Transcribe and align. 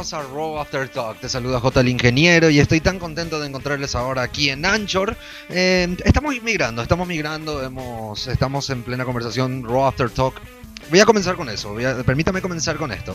Bienvenidos 0.00 0.30
a 0.30 0.34
Raw 0.34 0.58
After 0.58 0.88
Talk. 0.88 1.20
Te 1.20 1.28
saluda 1.28 1.60
J 1.60 1.80
el 1.80 1.88
Ingeniero 1.90 2.48
y 2.48 2.58
estoy 2.58 2.80
tan 2.80 2.98
contento 2.98 3.38
de 3.38 3.48
encontrarles 3.48 3.94
ahora 3.94 4.22
aquí 4.22 4.48
en 4.48 4.64
Anchor. 4.64 5.14
Eh, 5.50 5.94
estamos 6.06 6.34
migrando, 6.42 6.80
estamos 6.80 7.06
migrando, 7.06 7.62
hemos, 7.62 8.26
estamos 8.26 8.70
en 8.70 8.82
plena 8.82 9.04
conversación 9.04 9.62
Raw 9.62 9.84
After 9.84 10.08
Talk. 10.08 10.40
Voy 10.88 11.00
a 11.00 11.04
comenzar 11.04 11.36
con 11.36 11.50
eso, 11.50 11.76
permítame 12.06 12.40
comenzar 12.40 12.78
con 12.78 12.92
esto. 12.92 13.14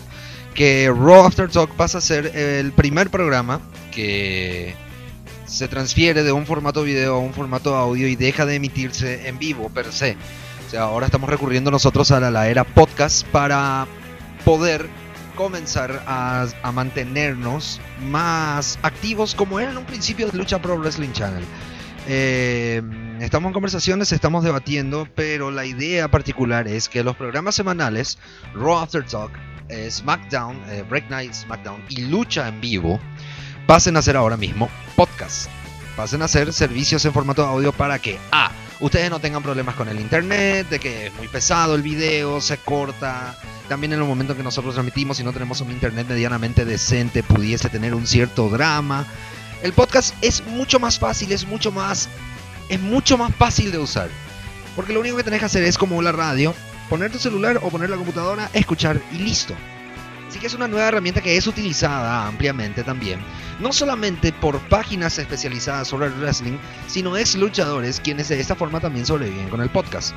Que 0.54 0.94
Raw 0.96 1.26
After 1.26 1.50
Talk 1.50 1.72
pasa 1.72 1.98
a 1.98 2.02
ser 2.02 2.28
el 2.38 2.72
primer 2.72 3.10
programa 3.10 3.62
que 3.92 4.76
se 5.48 5.68
transfiere 5.68 6.22
de 6.22 6.34
un 6.34 6.46
formato 6.46 6.84
video 6.84 7.16
a 7.16 7.20
un 7.20 7.34
formato 7.34 7.76
audio 7.76 8.08
y 8.08 8.16
deja 8.16 8.46
de 8.46 8.56
emitirse 8.56 9.28
en 9.28 9.40
vivo 9.40 9.70
per 9.70 9.92
se. 9.92 10.18
O 10.68 10.70
sea, 10.70 10.84
ahora 10.84 11.08
estamos 11.08 11.32
recurriendo 11.32 11.72
nosotros 11.72 12.12
a 12.12 12.20
la 12.20 12.48
era 12.48 12.64
podcast 12.64 13.26
para 13.30 13.88
poder 14.44 14.88
comenzar 15.36 16.04
a, 16.08 16.48
a 16.64 16.72
mantenernos 16.72 17.80
más 18.02 18.80
activos 18.82 19.36
como 19.36 19.60
era 19.60 19.72
en 19.72 19.78
un 19.78 19.86
principio 19.86 20.28
de 20.28 20.38
Lucha 20.38 20.62
Pro 20.62 20.78
Wrestling 20.78 21.12
Channel. 21.12 21.44
Eh, 22.08 22.82
estamos 23.20 23.50
en 23.50 23.54
conversaciones, 23.54 24.12
estamos 24.12 24.44
debatiendo, 24.44 25.08
pero 25.16 25.52
la 25.52 25.66
idea 25.66 26.10
particular 26.10 26.68
es 26.68 26.88
que 26.88 27.04
los 27.04 27.16
programas 27.16 27.56
semanales, 27.56 28.20
Raw 28.54 28.78
After 28.78 29.04
Talk, 29.06 29.32
eh, 29.70 29.90
SmackDown, 29.90 30.62
eh, 30.70 30.84
Break 30.88 31.10
Night 31.10 31.34
SmackDown 31.34 31.84
y 31.90 32.02
Lucha 32.02 32.48
en 32.48 32.62
vivo, 32.62 33.00
pasen 33.66 33.98
a 33.98 34.02
ser 34.02 34.18
ahora 34.18 34.38
mismo 34.38 34.70
podcast. 34.96 35.50
Pasen 35.96 36.22
a 36.22 36.28
ser 36.28 36.52
servicios 36.52 37.06
en 37.06 37.14
formato 37.14 37.46
audio 37.46 37.72
para 37.72 38.00
que 38.00 38.20
A. 38.32 38.52
Ustedes 38.82 39.10
no 39.10 39.20
tengan 39.20 39.42
problemas 39.42 39.76
con 39.76 39.88
el 39.88 40.00
internet, 40.02 40.68
de 40.70 40.80
que 40.80 41.08
es 41.08 41.14
muy 41.16 41.30
pesado 41.30 41.76
el 41.76 41.82
video, 41.82 42.42
se 42.42 42.58
corta, 42.58 43.38
también 43.70 43.94
en 43.94 44.00
el 44.00 44.06
momento 44.06 44.36
que 44.36 44.44
nosotros 44.44 44.74
transmitimos, 44.74 45.16
si 45.16 45.24
no 45.24 45.32
tenemos 45.32 45.62
un 45.62 45.72
internet 45.72 46.06
medianamente 46.10 46.66
decente, 46.66 47.24
pudiese 47.24 47.70
tener 47.70 47.96
un 47.96 48.06
cierto 48.06 48.50
drama. 48.50 49.06
El 49.64 49.72
podcast 49.72 50.14
es 50.22 50.46
mucho 50.46 50.80
más 50.80 51.00
fácil, 51.00 51.32
es 51.32 51.48
mucho 51.48 51.72
más, 51.72 52.10
es 52.68 52.82
mucho 52.82 53.18
más 53.18 53.34
fácil 53.34 53.72
de 53.72 53.78
usar. 53.78 54.10
Porque 54.76 54.92
lo 54.92 55.00
único 55.00 55.16
que 55.16 55.24
tenés 55.24 55.40
que 55.40 55.46
hacer 55.46 55.64
es 55.64 55.78
como 55.78 56.02
la 56.02 56.12
radio, 56.12 56.54
poner 56.90 57.10
tu 57.10 57.20
celular 57.20 57.62
o 57.64 57.70
poner 57.70 57.90
la 57.90 57.96
computadora, 57.96 58.50
escuchar 58.54 59.02
y 59.14 59.20
listo. 59.20 59.56
Así 60.28 60.40
que 60.40 60.48
es 60.48 60.54
una 60.54 60.68
nueva 60.68 60.88
herramienta 60.88 61.22
que 61.22 61.38
es 61.38 61.48
utilizada 61.48 62.28
ampliamente 62.28 62.84
también, 62.84 63.20
no 63.60 63.72
solamente 63.72 64.34
por 64.34 64.60
páginas 64.70 65.18
especializadas 65.20 65.88
sobre 65.88 66.08
el 66.08 66.14
wrestling, 66.14 66.58
sino 66.88 67.16
ex 67.16 67.36
luchadores 67.36 68.00
quienes 68.00 68.30
de 68.30 68.40
esta 68.40 68.56
forma 68.56 68.80
también 68.80 69.06
sobreviven 69.06 69.50
con 69.50 69.62
el 69.62 69.70
podcast. 69.70 70.16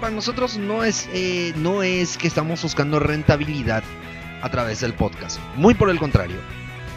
Para 0.00 0.10
nosotros 0.10 0.58
no 0.58 0.82
es, 0.82 1.08
eh, 1.12 1.52
no 1.56 1.84
es 1.84 2.18
que 2.18 2.26
estamos 2.26 2.60
buscando 2.62 2.98
rentabilidad 2.98 3.84
a 4.42 4.50
través 4.50 4.80
del 4.80 4.92
podcast. 4.92 5.38
Muy 5.54 5.74
por 5.74 5.88
el 5.88 6.00
contrario. 6.00 6.36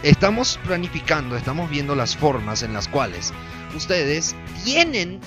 Estamos 0.02 0.58
planificando, 0.64 1.36
estamos 1.36 1.70
viendo 1.70 1.94
las 1.94 2.16
formas 2.16 2.64
en 2.64 2.72
las 2.72 2.88
cuales 2.88 3.32
ustedes 3.76 4.34
tienen 4.64 5.20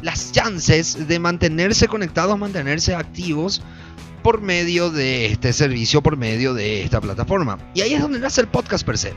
las 0.00 0.30
chances 0.30 1.08
de 1.08 1.18
mantenerse 1.18 1.88
conectados, 1.88 2.38
mantenerse 2.38 2.94
activos 2.94 3.62
por 4.26 4.40
medio 4.40 4.90
de 4.90 5.26
este 5.26 5.52
servicio, 5.52 6.02
por 6.02 6.16
medio 6.16 6.52
de 6.52 6.82
esta 6.82 7.00
plataforma. 7.00 7.58
Y 7.74 7.82
ahí 7.82 7.94
es 7.94 8.02
donde 8.02 8.18
nace 8.18 8.40
el 8.40 8.48
podcast 8.48 8.84
per 8.84 8.98
se. 8.98 9.14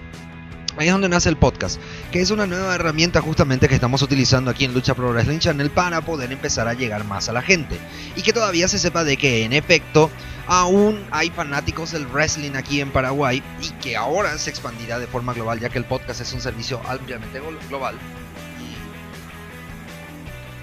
Ahí 0.78 0.86
es 0.86 0.92
donde 0.94 1.10
nace 1.10 1.30
el 1.30 1.36
podcast, 1.36 1.82
que 2.12 2.22
es 2.22 2.30
una 2.30 2.46
nueva 2.46 2.76
herramienta 2.76 3.20
justamente 3.20 3.68
que 3.68 3.74
estamos 3.74 4.04
utilizando 4.04 4.52
aquí 4.52 4.66
en 4.66 4.74
Lucha 4.76 4.94
Pro 4.94 5.10
Wrestling 5.12 5.40
Channel 5.40 5.72
para 5.72 6.02
poder 6.02 6.32
empezar 6.32 6.68
a 6.68 6.76
llegar 6.76 7.06
más 7.06 7.28
a 7.28 7.34
la 7.34 7.42
gente. 7.42 7.76
Y 8.16 8.22
que 8.22 8.34
todavía 8.34 8.68
se 8.68 8.78
sepa 8.78 9.04
de 9.04 9.18
que 9.18 9.46
en 9.46 9.54
efecto 9.54 10.12
aún 10.46 11.04
hay 11.10 11.32
fanáticos 11.32 11.92
del 11.92 12.06
wrestling 12.06 12.52
aquí 12.56 12.80
en 12.80 12.92
Paraguay 12.92 13.42
y 13.64 13.70
que 13.82 13.96
ahora 13.96 14.38
se 14.38 14.52
expandirá 14.52 15.00
de 15.00 15.08
forma 15.08 15.34
global 15.34 15.60
ya 15.60 15.70
que 15.70 15.80
el 15.80 15.86
podcast 15.86 16.22
es 16.22 16.32
un 16.34 16.42
servicio 16.42 16.80
ampliamente 16.88 17.42
glo- 17.42 17.68
global. 17.68 17.96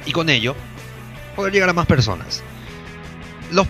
Y 0.06 0.12
con 0.12 0.30
ello 0.30 0.54
poder 1.34 1.52
llegar 1.52 1.68
a 1.68 1.72
más 1.72 1.86
personas. 1.86 2.44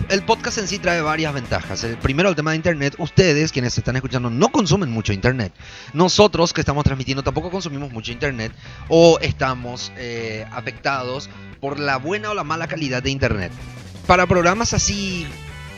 El 0.09 0.23
podcast 0.23 0.57
en 0.57 0.67
sí 0.67 0.79
trae 0.79 1.01
varias 1.01 1.33
ventajas. 1.33 1.83
El 1.83 1.97
primero, 1.97 2.29
el 2.29 2.35
tema 2.35 2.51
de 2.51 2.57
internet. 2.57 2.95
Ustedes, 2.97 3.51
quienes 3.51 3.77
están 3.77 3.95
escuchando, 3.95 4.29
no 4.29 4.49
consumen 4.49 4.89
mucho 4.89 5.13
internet. 5.13 5.53
Nosotros, 5.93 6.51
que 6.51 6.61
estamos 6.61 6.83
transmitiendo, 6.83 7.23
tampoco 7.23 7.51
consumimos 7.51 7.91
mucho 7.91 8.11
internet. 8.11 8.51
O 8.87 9.19
estamos 9.21 9.91
eh, 9.97 10.45
afectados 10.51 11.29
por 11.61 11.79
la 11.79 11.97
buena 11.97 12.31
o 12.31 12.33
la 12.33 12.43
mala 12.43 12.67
calidad 12.67 13.03
de 13.03 13.11
internet. 13.11 13.51
Para 14.07 14.25
programas 14.25 14.73
así, 14.73 15.27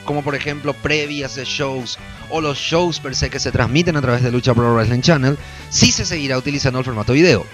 como 0.06 0.24
por 0.24 0.36
ejemplo 0.36 0.74
previas 0.74 1.36
de 1.36 1.46
shows 1.46 1.98
o 2.30 2.42
los 2.42 2.58
shows 2.58 3.00
per 3.00 3.16
se 3.16 3.30
que 3.30 3.40
se 3.40 3.52
transmiten 3.52 3.98
a 3.98 4.02
través 4.02 4.24
de 4.24 4.32
Lucha 4.32 4.54
Pro 4.54 4.76
Wrestling 4.76 5.02
Channel, 5.02 5.38
sí 5.70 5.92
se 5.92 6.06
seguirá 6.06 6.38
utilizando 6.38 6.80
el 6.80 6.86
formato 6.86 7.14
video. 7.14 7.46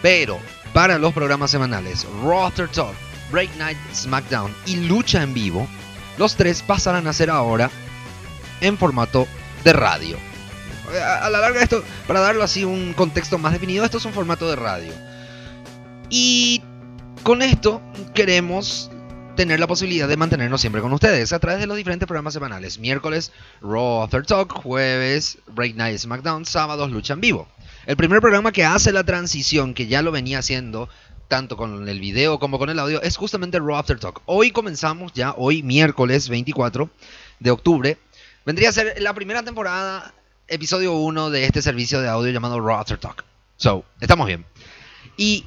Pero 0.00 0.38
para 0.72 0.98
los 0.98 1.12
programas 1.12 1.50
semanales, 1.50 2.06
Raw 2.22 2.44
After 2.44 2.68
Talk, 2.68 2.94
Break 3.32 3.56
Night, 3.56 3.78
SmackDown 3.94 4.54
y 4.66 4.76
Lucha 4.76 5.22
en 5.22 5.32
vivo, 5.32 5.66
los 6.18 6.36
tres 6.36 6.62
pasarán 6.62 7.06
a 7.06 7.12
ser 7.14 7.30
ahora 7.30 7.70
en 8.60 8.76
formato 8.76 9.26
de 9.64 9.72
radio. 9.72 10.16
A, 11.22 11.30
la 11.30 11.40
larga 11.40 11.62
esto, 11.62 11.82
para 12.06 12.20
darlo 12.20 12.42
así 12.42 12.64
un 12.64 12.92
contexto 12.92 13.38
más 13.38 13.52
definido, 13.52 13.84
esto 13.84 13.96
es 13.96 14.04
un 14.04 14.12
formato 14.12 14.48
de 14.48 14.56
radio. 14.56 14.92
Y 16.10 16.62
con 17.22 17.40
esto 17.40 17.80
queremos 18.14 18.90
tener 19.34 19.58
la 19.58 19.66
posibilidad 19.66 20.06
de 20.06 20.18
mantenernos 20.18 20.60
siempre 20.60 20.82
con 20.82 20.92
ustedes 20.92 21.32
a 21.32 21.38
través 21.38 21.60
de 21.60 21.66
los 21.66 21.78
diferentes 21.78 22.06
programas 22.06 22.34
semanales. 22.34 22.78
Miércoles, 22.78 23.32
Raw 23.62 24.02
After 24.02 24.26
Talk, 24.26 24.52
jueves, 24.52 25.38
Break 25.46 25.74
Night, 25.76 25.98
SmackDown, 25.98 26.44
sábados, 26.44 26.90
Lucha 26.90 27.14
en 27.14 27.22
vivo. 27.22 27.48
El 27.86 27.96
primer 27.96 28.20
programa 28.20 28.52
que 28.52 28.64
hace 28.64 28.92
la 28.92 29.04
transición, 29.04 29.72
que 29.72 29.86
ya 29.86 30.02
lo 30.02 30.12
venía 30.12 30.38
haciendo 30.38 30.88
tanto 31.32 31.56
con 31.56 31.88
el 31.88 31.98
video 31.98 32.38
como 32.38 32.58
con 32.58 32.68
el 32.68 32.78
audio, 32.78 33.00
es 33.00 33.16
justamente 33.16 33.58
Raw 33.58 33.76
After 33.76 33.98
Talk. 33.98 34.20
Hoy 34.26 34.50
comenzamos 34.50 35.14
ya, 35.14 35.32
hoy 35.38 35.62
miércoles 35.62 36.28
24 36.28 36.90
de 37.40 37.50
octubre, 37.50 37.96
vendría 38.44 38.68
a 38.68 38.72
ser 38.72 39.00
la 39.00 39.14
primera 39.14 39.42
temporada, 39.42 40.12
episodio 40.46 40.92
1 40.92 41.30
de 41.30 41.46
este 41.46 41.62
servicio 41.62 42.02
de 42.02 42.08
audio 42.10 42.30
llamado 42.30 42.60
Raw 42.60 42.76
After 42.76 42.98
Talk. 42.98 43.24
So, 43.56 43.82
estamos 44.02 44.26
bien. 44.26 44.44
Y 45.16 45.46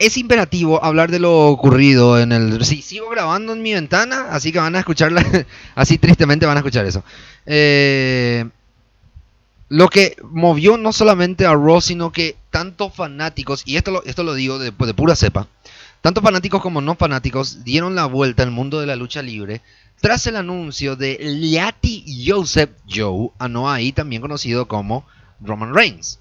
es 0.00 0.16
imperativo 0.16 0.84
hablar 0.84 1.08
de 1.12 1.20
lo 1.20 1.46
ocurrido 1.46 2.18
en 2.18 2.32
el... 2.32 2.64
Sí, 2.64 2.82
sigo 2.82 3.08
grabando 3.10 3.52
en 3.52 3.62
mi 3.62 3.74
ventana, 3.74 4.26
así 4.30 4.50
que 4.50 4.58
van 4.58 4.74
a 4.74 4.80
escucharla, 4.80 5.24
así 5.76 5.98
tristemente 5.98 6.46
van 6.46 6.56
a 6.56 6.60
escuchar 6.60 6.84
eso. 6.84 7.04
Eh, 7.46 8.44
lo 9.68 9.88
que 9.88 10.16
movió 10.22 10.76
no 10.76 10.92
solamente 10.92 11.46
a 11.46 11.54
Raw, 11.54 11.80
sino 11.80 12.12
que 12.12 12.36
tantos 12.50 12.94
fanáticos, 12.94 13.62
y 13.66 13.76
esto 13.76 13.90
lo, 13.90 14.04
esto 14.04 14.22
lo 14.22 14.34
digo 14.34 14.58
de, 14.58 14.70
de 14.70 14.94
pura 14.94 15.16
cepa, 15.16 15.48
tantos 16.00 16.22
fanáticos 16.22 16.60
como 16.60 16.80
no 16.80 16.94
fanáticos 16.96 17.64
dieron 17.64 17.94
la 17.94 18.06
vuelta 18.06 18.42
al 18.42 18.50
mundo 18.50 18.80
de 18.80 18.86
la 18.86 18.96
lucha 18.96 19.22
libre 19.22 19.62
tras 20.00 20.26
el 20.26 20.36
anuncio 20.36 20.96
de 20.96 21.18
Liati 21.18 22.26
Joseph 22.26 22.70
Joe 22.86 23.30
Anoa'i, 23.38 23.92
también 23.92 24.20
conocido 24.20 24.68
como 24.68 25.06
Roman 25.40 25.74
Reigns, 25.74 26.20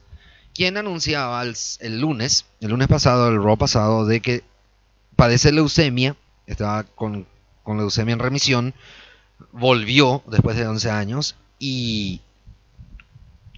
quien 0.53 0.77
anunciaba 0.77 1.41
el, 1.43 1.53
el 1.81 1.99
lunes, 1.99 2.45
el 2.61 2.69
lunes 2.69 2.87
pasado, 2.87 3.27
el 3.27 3.43
Raw 3.43 3.57
pasado, 3.57 4.05
de 4.05 4.21
que 4.21 4.43
padece 5.17 5.51
leucemia, 5.51 6.15
estaba 6.47 6.83
con, 6.83 7.27
con 7.63 7.77
leucemia 7.77 8.13
en 8.13 8.19
remisión, 8.19 8.73
volvió 9.51 10.23
después 10.27 10.55
de 10.55 10.65
11 10.65 10.89
años 10.89 11.35
y 11.59 12.21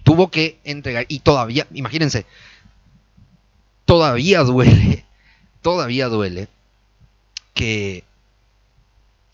tuvo 0.06 0.30
que 0.30 0.60
entregar, 0.62 1.04
y 1.08 1.18
todavía, 1.18 1.66
imagínense, 1.72 2.26
todavía 3.86 4.44
duele, 4.44 5.04
todavía 5.62 6.06
duele 6.06 6.46
que 7.54 8.04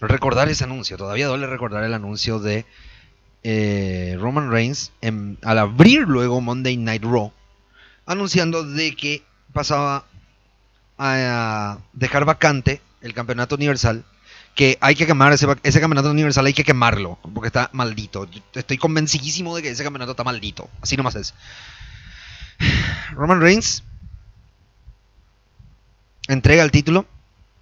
recordar 0.00 0.48
ese 0.48 0.64
anuncio, 0.64 0.96
todavía 0.96 1.26
duele 1.26 1.46
recordar 1.46 1.84
el 1.84 1.92
anuncio 1.92 2.38
de 2.38 2.64
eh, 3.42 4.16
Roman 4.18 4.50
Reigns 4.50 4.92
al 5.42 5.58
abrir 5.58 6.08
luego 6.08 6.40
Monday 6.40 6.78
Night 6.78 7.04
Raw, 7.04 7.34
anunciando 8.06 8.64
de 8.64 8.96
que 8.96 9.22
pasaba 9.52 10.06
a, 10.96 11.80
dejar 11.92 12.24
vacante 12.24 12.80
el 13.02 13.12
campeonato 13.12 13.56
universal, 13.56 14.06
que 14.54 14.76
hay 14.80 14.94
que 14.94 15.06
quemar 15.06 15.32
ese, 15.32 15.46
campeonato 15.46 16.10
universal, 16.10 16.46
hay 16.46 16.52
que 16.52 16.64
quemarlo, 16.64 17.18
porque 17.34 17.46
está 17.48 17.70
maldito. 17.72 18.28
Estoy 18.54 18.78
convencidísimo 18.78 19.56
de 19.56 19.62
que 19.62 19.70
ese 19.70 19.84
campeonato 19.84 20.12
está 20.12 20.24
maldito, 20.24 20.68
así 20.82 20.96
nomás 20.96 21.14
es. 21.14 21.34
Roman 23.12 23.40
Reigns 23.40 23.82
entrega 26.28 26.62
el 26.62 26.70
título 26.70 27.06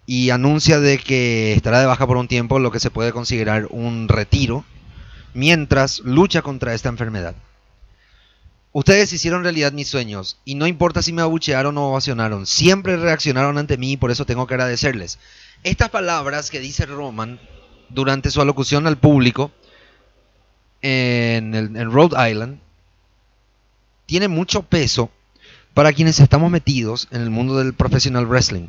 y 0.06 0.30
anuncia 0.30 0.80
de 0.80 0.98
que 0.98 1.52
estará 1.52 1.80
de 1.80 1.86
baja 1.86 2.06
por 2.06 2.16
un 2.16 2.28
tiempo, 2.28 2.58
lo 2.58 2.72
que 2.72 2.80
se 2.80 2.90
puede 2.90 3.12
considerar 3.12 3.66
un 3.70 4.08
retiro, 4.08 4.64
mientras 5.34 6.00
lucha 6.00 6.42
contra 6.42 6.74
esta 6.74 6.88
enfermedad. 6.88 7.34
Ustedes 8.72 9.12
hicieron 9.12 9.42
realidad 9.42 9.72
mis 9.72 9.88
sueños, 9.88 10.38
y 10.44 10.54
no 10.54 10.66
importa 10.66 11.02
si 11.02 11.12
me 11.12 11.22
abuchearon 11.22 11.76
o 11.76 11.88
ovacionaron, 11.88 12.46
siempre 12.46 12.96
reaccionaron 12.96 13.58
ante 13.58 13.76
mí 13.76 13.92
y 13.92 13.96
por 13.96 14.12
eso 14.12 14.26
tengo 14.26 14.46
que 14.46 14.54
agradecerles. 14.54 15.18
Estas 15.64 15.90
palabras 15.90 16.50
que 16.50 16.60
dice 16.60 16.86
Roman 16.86 17.40
durante 17.88 18.30
su 18.30 18.40
alocución 18.40 18.86
al 18.86 18.96
público 18.96 19.50
en, 20.82 21.54
en 21.54 21.90
Rhode 21.90 22.30
Island 22.30 22.60
tiene 24.06 24.28
mucho 24.28 24.62
peso 24.62 25.10
para 25.74 25.92
quienes 25.92 26.20
estamos 26.20 26.50
metidos 26.50 27.08
en 27.10 27.22
el 27.22 27.30
mundo 27.30 27.56
del 27.58 27.74
professional 27.74 28.26
wrestling. 28.26 28.68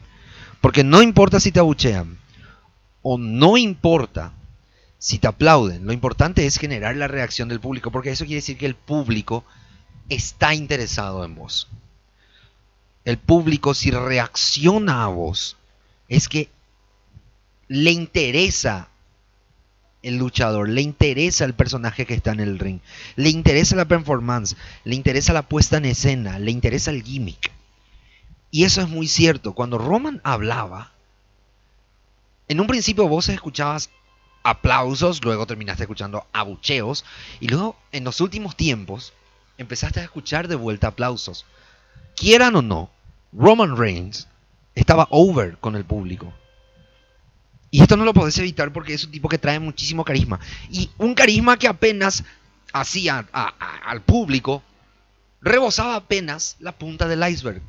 Porque 0.61 0.83
no 0.83 1.01
importa 1.01 1.39
si 1.39 1.51
te 1.51 1.59
abuchean 1.59 2.19
o 3.01 3.17
no 3.17 3.57
importa 3.57 4.33
si 4.97 5.17
te 5.17 5.27
aplauden, 5.27 5.85
lo 5.85 5.93
importante 5.93 6.45
es 6.45 6.57
generar 6.57 6.95
la 6.95 7.07
reacción 7.07 7.49
del 7.49 7.59
público, 7.59 7.91
porque 7.91 8.11
eso 8.11 8.25
quiere 8.25 8.41
decir 8.41 8.57
que 8.57 8.67
el 8.67 8.75
público 8.75 9.43
está 10.11 10.53
interesado 10.53 11.23
en 11.23 11.35
vos. 11.35 11.69
El 13.05 13.17
público 13.17 13.73
si 13.73 13.91
reacciona 13.91 15.03
a 15.03 15.07
vos, 15.07 15.57
es 16.09 16.27
que 16.27 16.49
le 17.67 17.91
interesa 17.91 18.89
el 20.03 20.17
luchador, 20.17 20.67
le 20.67 20.81
interesa 20.81 21.45
el 21.45 21.53
personaje 21.53 22.05
que 22.05 22.13
está 22.13 22.31
en 22.31 22.41
el 22.41 22.59
ring, 22.59 22.79
le 23.15 23.29
interesa 23.29 23.75
la 23.75 23.85
performance, 23.85 24.57
le 24.83 24.95
interesa 24.95 25.31
la 25.31 25.43
puesta 25.43 25.77
en 25.77 25.85
escena, 25.85 26.39
le 26.39 26.51
interesa 26.51 26.91
el 26.91 27.03
gimmick. 27.03 27.51
Y 28.51 28.65
eso 28.65 28.81
es 28.81 28.89
muy 28.89 29.07
cierto. 29.07 29.53
Cuando 29.53 29.77
Roman 29.77 30.19
hablaba, 30.25 30.91
en 32.49 32.59
un 32.59 32.67
principio 32.67 33.07
vos 33.07 33.29
escuchabas 33.29 33.89
aplausos, 34.43 35.23
luego 35.23 35.47
terminaste 35.47 35.83
escuchando 35.83 36.27
abucheos, 36.33 37.05
y 37.39 37.47
luego 37.47 37.77
en 37.93 38.03
los 38.03 38.19
últimos 38.19 38.57
tiempos 38.57 39.13
empezaste 39.57 39.99
a 39.99 40.03
escuchar 40.03 40.47
de 40.47 40.55
vuelta 40.55 40.87
aplausos. 40.87 41.45
Quieran 42.15 42.55
o 42.55 42.61
no, 42.61 42.89
Roman 43.33 43.77
Reigns 43.77 44.27
estaba 44.75 45.07
over 45.09 45.57
con 45.57 45.75
el 45.75 45.85
público. 45.85 46.33
Y 47.69 47.81
esto 47.81 47.95
no 47.95 48.03
lo 48.03 48.13
podés 48.13 48.37
evitar 48.37 48.73
porque 48.73 48.93
es 48.93 49.05
un 49.05 49.11
tipo 49.11 49.29
que 49.29 49.37
trae 49.37 49.59
muchísimo 49.59 50.03
carisma. 50.03 50.39
Y 50.69 50.89
un 50.97 51.13
carisma 51.13 51.57
que 51.57 51.67
apenas 51.67 52.23
hacía 52.73 53.27
al 53.31 54.01
público, 54.01 54.61
rebosaba 55.41 55.95
apenas 55.95 56.57
la 56.59 56.73
punta 56.73 57.07
del 57.07 57.27
iceberg. 57.27 57.61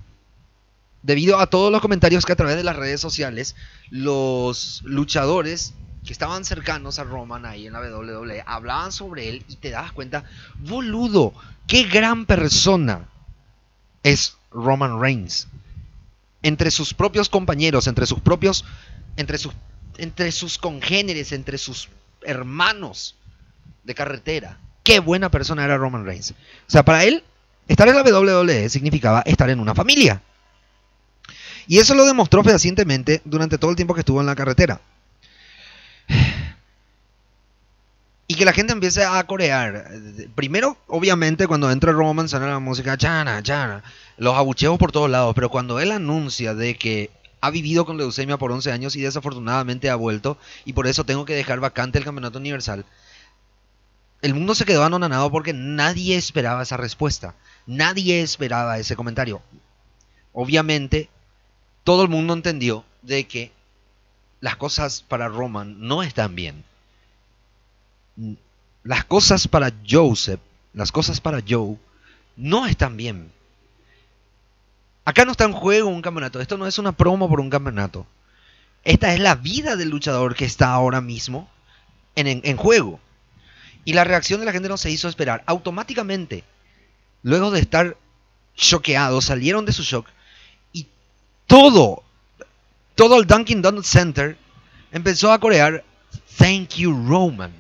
Debido 1.03 1.39
a 1.39 1.47
todos 1.47 1.73
los 1.73 1.81
comentarios 1.81 2.25
que 2.25 2.33
a 2.33 2.37
través 2.37 2.57
de 2.57 2.65
las 2.65 2.77
redes 2.77 3.01
sociales 3.01 3.57
los 3.91 4.83
luchadores 4.85 5.75
que 6.05 6.13
estaban 6.13 6.45
cercanos 6.45 6.99
a 6.99 7.05
Roman 7.05 7.47
ahí 7.47 7.67
en 7.67 7.75
la 7.75 7.81
WWE 7.81 8.43
hablaban 8.45 8.93
sobre 8.93 9.29
él 9.29 9.45
y 9.49 9.57
te 9.57 9.71
das 9.71 9.93
cuenta, 9.93 10.25
boludo, 10.59 11.33
qué 11.67 11.85
gran 11.85 12.27
persona 12.27 13.09
es 14.03 14.37
Roman 14.51 15.01
Reigns. 15.01 15.49
Entre 16.43 16.73
sus 16.73 16.93
propios 16.93 17.29
compañeros, 17.29 17.87
entre 17.87 18.07
sus 18.07 18.21
propios, 18.21 18.65
entre 19.17 19.39
sus 19.39 19.53
entre 19.99 20.33
sus 20.33 20.59
congéneres, 20.59 21.33
entre 21.33 21.59
sus 21.59 21.89
hermanos 22.23 23.15
de 23.85 23.95
carretera. 23.95 24.59
Qué 24.83 25.01
buena 25.01 25.31
persona 25.31 25.65
era 25.65 25.77
Roman 25.77 26.05
Reigns. 26.05 26.33
O 26.33 26.71
sea, 26.71 26.83
para 26.83 27.05
él, 27.05 27.23
estar 27.69 27.89
en 27.89 27.95
la 27.95 28.03
WWE 28.03 28.69
significaba 28.69 29.23
estar 29.23 29.51
en 29.51 29.61
una 29.61 29.75
familia. 29.75 30.23
Y 31.69 31.79
eso 31.79 31.95
lo 31.95 32.05
demostró 32.05 32.43
fehacientemente 32.43 33.23
durante 33.25 33.59
todo 33.59 33.71
el 33.71 33.77
tiempo 33.77 33.95
que 33.95 34.01
estuvo 34.01 34.21
en 34.21 34.27
la 34.27 34.35
carretera. 34.35 34.81
Y 38.27 38.35
que 38.35 38.45
la 38.45 38.53
gente 38.53 38.73
empiece 38.73 39.05
a 39.05 39.23
corear. 39.27 39.91
Primero, 40.35 40.79
obviamente, 40.87 41.47
cuando 41.47 41.71
entra 41.71 41.93
Roman, 41.93 42.29
suena 42.29 42.47
la 42.47 42.61
música, 42.61 42.97
chana, 42.97 43.43
chana. 43.43 43.83
Los 44.17 44.35
abucheos 44.35 44.79
por 44.79 44.93
todos 44.93 45.11
lados. 45.11 45.35
Pero 45.35 45.51
cuando 45.51 45.81
él 45.81 45.93
anuncia 45.93 46.55
de 46.55 46.77
que 46.77 47.11
ha 47.43 47.51
vivido 47.51 47.85
con 47.85 47.99
leucemia 47.99 48.39
por 48.39 48.53
11 48.53 48.71
años 48.71 48.97
y 48.97 49.03
desafortunadamente 49.03 49.91
ha 49.91 49.97
vuelto 49.97 50.39
y 50.65 50.73
por 50.73 50.87
eso 50.87 51.05
tengo 51.05 51.25
que 51.25 51.35
dejar 51.35 51.59
vacante 51.59 51.99
el 51.99 52.05
campeonato 52.05 52.39
universal. 52.39 52.87
El 54.23 54.35
mundo 54.35 54.55
se 54.55 54.65
quedó 54.65 54.85
anonanado 54.85 55.29
porque 55.33 55.53
nadie 55.53 56.17
esperaba 56.17 56.63
esa 56.63 56.77
respuesta, 56.77 57.35
nadie 57.67 58.23
esperaba 58.23 58.79
ese 58.79 58.95
comentario. 58.95 59.43
Obviamente, 60.33 61.11
todo 61.83 62.05
el 62.05 62.09
mundo 62.09 62.33
entendió 62.33 62.85
de 63.03 63.25
que 63.27 63.51
las 64.43 64.57
cosas 64.57 65.05
para 65.07 65.29
Roman 65.29 65.77
no 65.79 66.03
están 66.03 66.35
bien. 66.35 66.65
Las 68.83 69.05
cosas 69.05 69.47
para 69.47 69.73
Joseph, 69.89 70.41
las 70.75 70.91
cosas 70.91 71.21
para 71.21 71.41
Joe, 71.49 71.77
no 72.37 72.67
están 72.67 72.97
bien. 72.97 73.31
Acá 75.05 75.25
no 75.25 75.31
está 75.31 75.45
en 75.45 75.53
juego 75.53 75.89
un 75.89 76.03
campeonato. 76.03 76.41
Esto 76.41 76.59
no 76.59 76.67
es 76.67 76.81
una 76.81 76.91
promo 76.91 77.29
por 77.29 77.39
un 77.39 77.51
campeonato. 77.51 78.05
Esta 78.83 79.15
es 79.15 79.21
la 79.21 79.37
vida 79.37 79.77
del 79.77 79.91
luchador 79.91 80.35
que 80.35 80.45
está 80.45 80.73
ahora 80.73 81.01
mismo 81.01 81.49
en, 82.17 82.57
juego. 82.57 82.99
Y 83.85 83.93
la 83.93 84.03
reacción 84.03 84.41
de 84.41 84.47
la 84.47 84.53
gente 84.53 84.69
no 84.69 84.77
se 84.77 84.91
hizo 84.91 85.09
esperar. 85.09 85.45
Automáticamente, 85.47 86.43
luego 87.23 87.53
de 87.53 87.61
estar 87.61 87.97
choqueados, 88.57 89.27
salieron 89.27 89.67
de 89.67 89.73
su 89.73 89.85
shock 89.85 90.09
y 90.73 90.89
todo, 91.47 92.03
todo 93.03 93.19
el 93.19 93.27
Dunkin' 93.27 93.63
Donuts 93.63 93.89
Center 93.89 94.39
empezó 94.93 95.33
a 95.33 95.41
corear 95.41 95.83
Thank 96.39 96.77
you 96.77 96.93
Roman. 97.09 97.53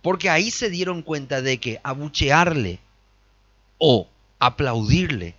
Porque 0.00 0.30
ahí 0.30 0.52
se 0.52 0.70
dieron 0.70 1.02
cuenta 1.02 1.42
de 1.42 1.58
que 1.58 1.80
abuchearle 1.82 2.78
o 3.78 4.06
aplaudirle, 4.38 5.34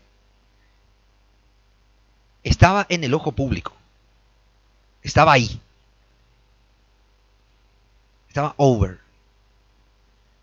estaba 2.44 2.85
en 2.89 3.06
el 3.06 3.13
ojo 3.13 3.31
público. 3.31 3.71
Estaba 5.01 5.31
ahí. 5.31 5.57
Estaba 8.27 8.53
over. 8.57 8.99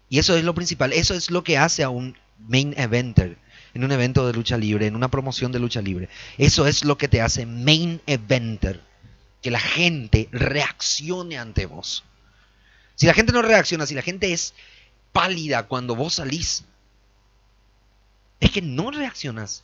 Y 0.08 0.18
eso 0.18 0.34
es 0.34 0.44
lo 0.44 0.54
principal. 0.54 0.94
Eso 0.94 1.12
es 1.12 1.30
lo 1.30 1.44
que 1.44 1.58
hace 1.58 1.84
a 1.84 1.90
un 1.90 2.16
main 2.38 2.72
eventer 2.78 3.36
en 3.74 3.84
un 3.84 3.92
evento 3.92 4.26
de 4.26 4.32
lucha 4.32 4.56
libre, 4.56 4.86
en 4.86 4.96
una 4.96 5.08
promoción 5.08 5.52
de 5.52 5.58
lucha 5.58 5.82
libre. 5.82 6.08
Eso 6.36 6.66
es 6.66 6.84
lo 6.84 6.98
que 6.98 7.08
te 7.08 7.20
hace 7.20 7.46
main 7.46 8.00
eventer. 8.06 8.80
Que 9.42 9.50
la 9.50 9.60
gente 9.60 10.28
reaccione 10.32 11.38
ante 11.38 11.66
vos. 11.66 12.04
Si 12.96 13.06
la 13.06 13.14
gente 13.14 13.32
no 13.32 13.42
reacciona, 13.42 13.86
si 13.86 13.94
la 13.94 14.02
gente 14.02 14.32
es 14.32 14.54
pálida 15.12 15.68
cuando 15.68 15.94
vos 15.94 16.14
salís, 16.14 16.64
es 18.40 18.50
que 18.50 18.62
no 18.62 18.90
reaccionas. 18.90 19.62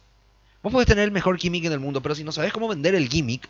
Vos 0.62 0.72
podés 0.72 0.86
tener 0.86 1.04
el 1.04 1.10
mejor 1.10 1.36
gimmick 1.38 1.64
en 1.64 1.72
el 1.72 1.80
mundo, 1.80 2.00
pero 2.00 2.14
si 2.14 2.24
no 2.24 2.32
sabes 2.32 2.52
cómo 2.52 2.68
vender 2.68 2.94
el 2.94 3.08
gimmick, 3.08 3.48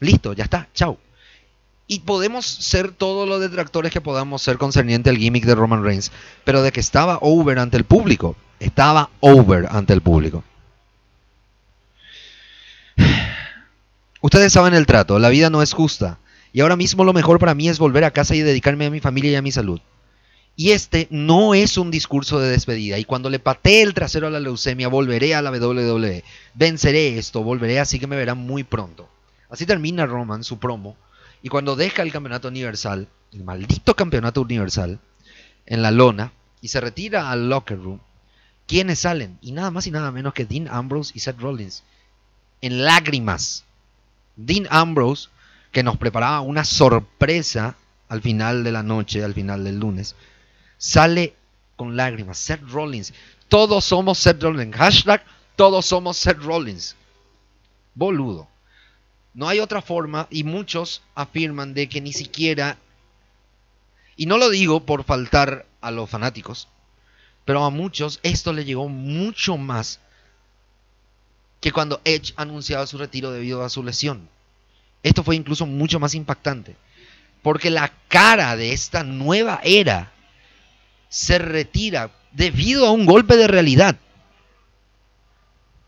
listo, 0.00 0.32
ya 0.34 0.44
está, 0.44 0.68
chao. 0.74 0.98
Y 1.86 2.00
podemos 2.00 2.46
ser 2.46 2.92
todos 2.92 3.28
los 3.28 3.40
detractores 3.40 3.92
que 3.92 4.00
podamos 4.00 4.42
ser 4.42 4.56
concerniente 4.56 5.10
al 5.10 5.18
gimmick 5.18 5.44
de 5.44 5.54
Roman 5.54 5.84
Reigns, 5.84 6.12
pero 6.44 6.62
de 6.62 6.72
que 6.72 6.80
estaba 6.80 7.18
over 7.20 7.58
ante 7.58 7.76
el 7.76 7.84
público, 7.84 8.36
estaba 8.58 9.10
over 9.20 9.66
ante 9.70 9.92
el 9.92 10.00
público. 10.00 10.42
Ustedes 14.22 14.54
saben 14.54 14.72
el 14.72 14.86
trato, 14.86 15.18
la 15.18 15.28
vida 15.28 15.50
no 15.50 15.60
es 15.60 15.74
justa. 15.74 16.18
Y 16.54 16.60
ahora 16.60 16.76
mismo 16.76 17.04
lo 17.04 17.12
mejor 17.12 17.38
para 17.38 17.54
mí 17.54 17.68
es 17.68 17.78
volver 17.78 18.04
a 18.04 18.12
casa 18.12 18.34
y 18.34 18.40
dedicarme 18.40 18.86
a 18.86 18.90
mi 18.90 19.00
familia 19.00 19.32
y 19.32 19.34
a 19.34 19.42
mi 19.42 19.52
salud. 19.52 19.80
Y 20.56 20.70
este 20.70 21.08
no 21.10 21.52
es 21.52 21.76
un 21.76 21.90
discurso 21.90 22.38
de 22.38 22.48
despedida. 22.48 22.98
Y 22.98 23.04
cuando 23.04 23.28
le 23.28 23.40
patee 23.40 23.82
el 23.82 23.92
trasero 23.92 24.28
a 24.28 24.30
la 24.30 24.40
leucemia, 24.40 24.88
volveré 24.88 25.34
a 25.34 25.42
la 25.42 25.50
WWE. 25.50 26.22
Venceré 26.54 27.18
esto, 27.18 27.42
volveré, 27.42 27.80
así 27.80 27.98
que 27.98 28.06
me 28.06 28.16
verán 28.16 28.38
muy 28.38 28.62
pronto. 28.62 29.08
Así 29.50 29.66
termina 29.66 30.06
Roman 30.06 30.44
su 30.44 30.58
promo. 30.58 30.96
Y 31.44 31.48
cuando 31.48 31.76
deja 31.76 32.02
el 32.02 32.10
campeonato 32.10 32.48
universal, 32.48 33.06
el 33.32 33.44
maldito 33.44 33.94
campeonato 33.94 34.40
universal, 34.40 34.98
en 35.66 35.82
la 35.82 35.92
lona, 35.92 36.32
y 36.60 36.68
se 36.68 36.80
retira 36.80 37.30
al 37.30 37.48
locker 37.48 37.78
room, 37.78 38.00
¿quiénes 38.66 38.98
salen? 38.98 39.38
Y 39.42 39.52
nada 39.52 39.70
más 39.70 39.86
y 39.86 39.92
nada 39.92 40.10
menos 40.10 40.34
que 40.34 40.46
Dean 40.46 40.66
Ambrose 40.68 41.12
y 41.14 41.20
Seth 41.20 41.38
Rollins. 41.38 41.84
En 42.62 42.84
lágrimas. 42.84 43.64
Dean 44.34 44.66
Ambrose, 44.70 45.28
que 45.70 45.84
nos 45.84 45.98
preparaba 45.98 46.40
una 46.40 46.64
sorpresa 46.64 47.76
al 48.08 48.22
final 48.22 48.64
de 48.64 48.72
la 48.72 48.82
noche, 48.82 49.22
al 49.22 49.34
final 49.34 49.62
del 49.62 49.78
lunes 49.78 50.16
sale 50.84 51.34
con 51.76 51.96
lágrimas. 51.96 52.38
Seth 52.38 52.62
Rollins. 52.68 53.12
Todos 53.48 53.84
somos 53.84 54.18
Seth 54.18 54.42
Rollins. 54.42 54.76
Hashtag 54.76 55.24
todos 55.56 55.86
somos 55.86 56.16
Seth 56.16 56.38
Rollins. 56.38 56.96
Boludo. 57.94 58.48
No 59.34 59.48
hay 59.48 59.58
otra 59.58 59.82
forma 59.82 60.28
y 60.30 60.44
muchos 60.44 61.02
afirman 61.14 61.74
de 61.74 61.88
que 61.88 62.00
ni 62.00 62.12
siquiera, 62.12 62.78
y 64.16 64.26
no 64.26 64.38
lo 64.38 64.48
digo 64.48 64.80
por 64.86 65.04
faltar 65.04 65.66
a 65.80 65.90
los 65.90 66.08
fanáticos, 66.08 66.68
pero 67.44 67.64
a 67.64 67.70
muchos 67.70 68.20
esto 68.22 68.52
le 68.52 68.64
llegó 68.64 68.88
mucho 68.88 69.56
más 69.56 70.00
que 71.60 71.72
cuando 71.72 72.00
Edge 72.04 72.32
anunciaba 72.36 72.86
su 72.86 72.96
retiro 72.96 73.32
debido 73.32 73.64
a 73.64 73.70
su 73.70 73.82
lesión. 73.82 74.28
Esto 75.02 75.24
fue 75.24 75.34
incluso 75.34 75.66
mucho 75.66 75.98
más 75.98 76.14
impactante, 76.14 76.76
porque 77.42 77.70
la 77.70 77.92
cara 78.08 78.56
de 78.56 78.72
esta 78.72 79.02
nueva 79.02 79.60
era 79.64 80.12
se 81.08 81.38
retira 81.38 82.10
debido 82.32 82.86
a 82.86 82.90
un 82.90 83.04
golpe 83.04 83.36
de 83.36 83.46
realidad. 83.48 83.96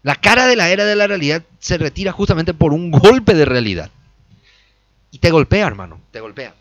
La 0.07 0.15
cara 0.15 0.47
de 0.47 0.55
la 0.55 0.71
era 0.71 0.85
de 0.85 0.95
la 0.95 1.09
realidad 1.09 1.43
se 1.59 1.79
retira 1.79 2.13
justamente 2.13 2.55
por 2.55 2.73
un 2.73 2.93
golpe 2.93 3.35
de 3.35 3.45
realidad. 3.45 3.91
Y 5.11 5.19
te 5.19 5.33
golpea, 5.33 5.67
hermano, 5.67 6.01
te 6.13 6.21
golpea. 6.21 6.55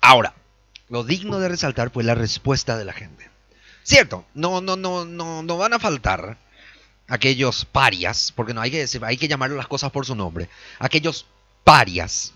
Ahora, 0.00 0.34
lo 0.88 1.04
digno 1.04 1.38
de 1.38 1.50
resaltar 1.50 1.90
fue 1.92 2.02
la 2.02 2.16
respuesta 2.16 2.76
de 2.76 2.84
la 2.84 2.92
gente. 2.92 3.30
Cierto, 3.84 4.24
no, 4.34 4.60
no, 4.60 4.74
no, 4.74 5.04
no, 5.04 5.44
no 5.44 5.56
van 5.56 5.74
a 5.74 5.78
faltar 5.78 6.36
aquellos 7.06 7.64
parias, 7.64 8.32
porque 8.34 8.52
no 8.52 8.60
hay 8.60 8.72
que 8.72 8.80
decir, 8.80 9.04
hay 9.04 9.18
que 9.18 9.28
llamar 9.28 9.52
las 9.52 9.68
cosas 9.68 9.92
por 9.92 10.04
su 10.04 10.16
nombre, 10.16 10.48
aquellos 10.80 11.26
parias, 11.62 12.32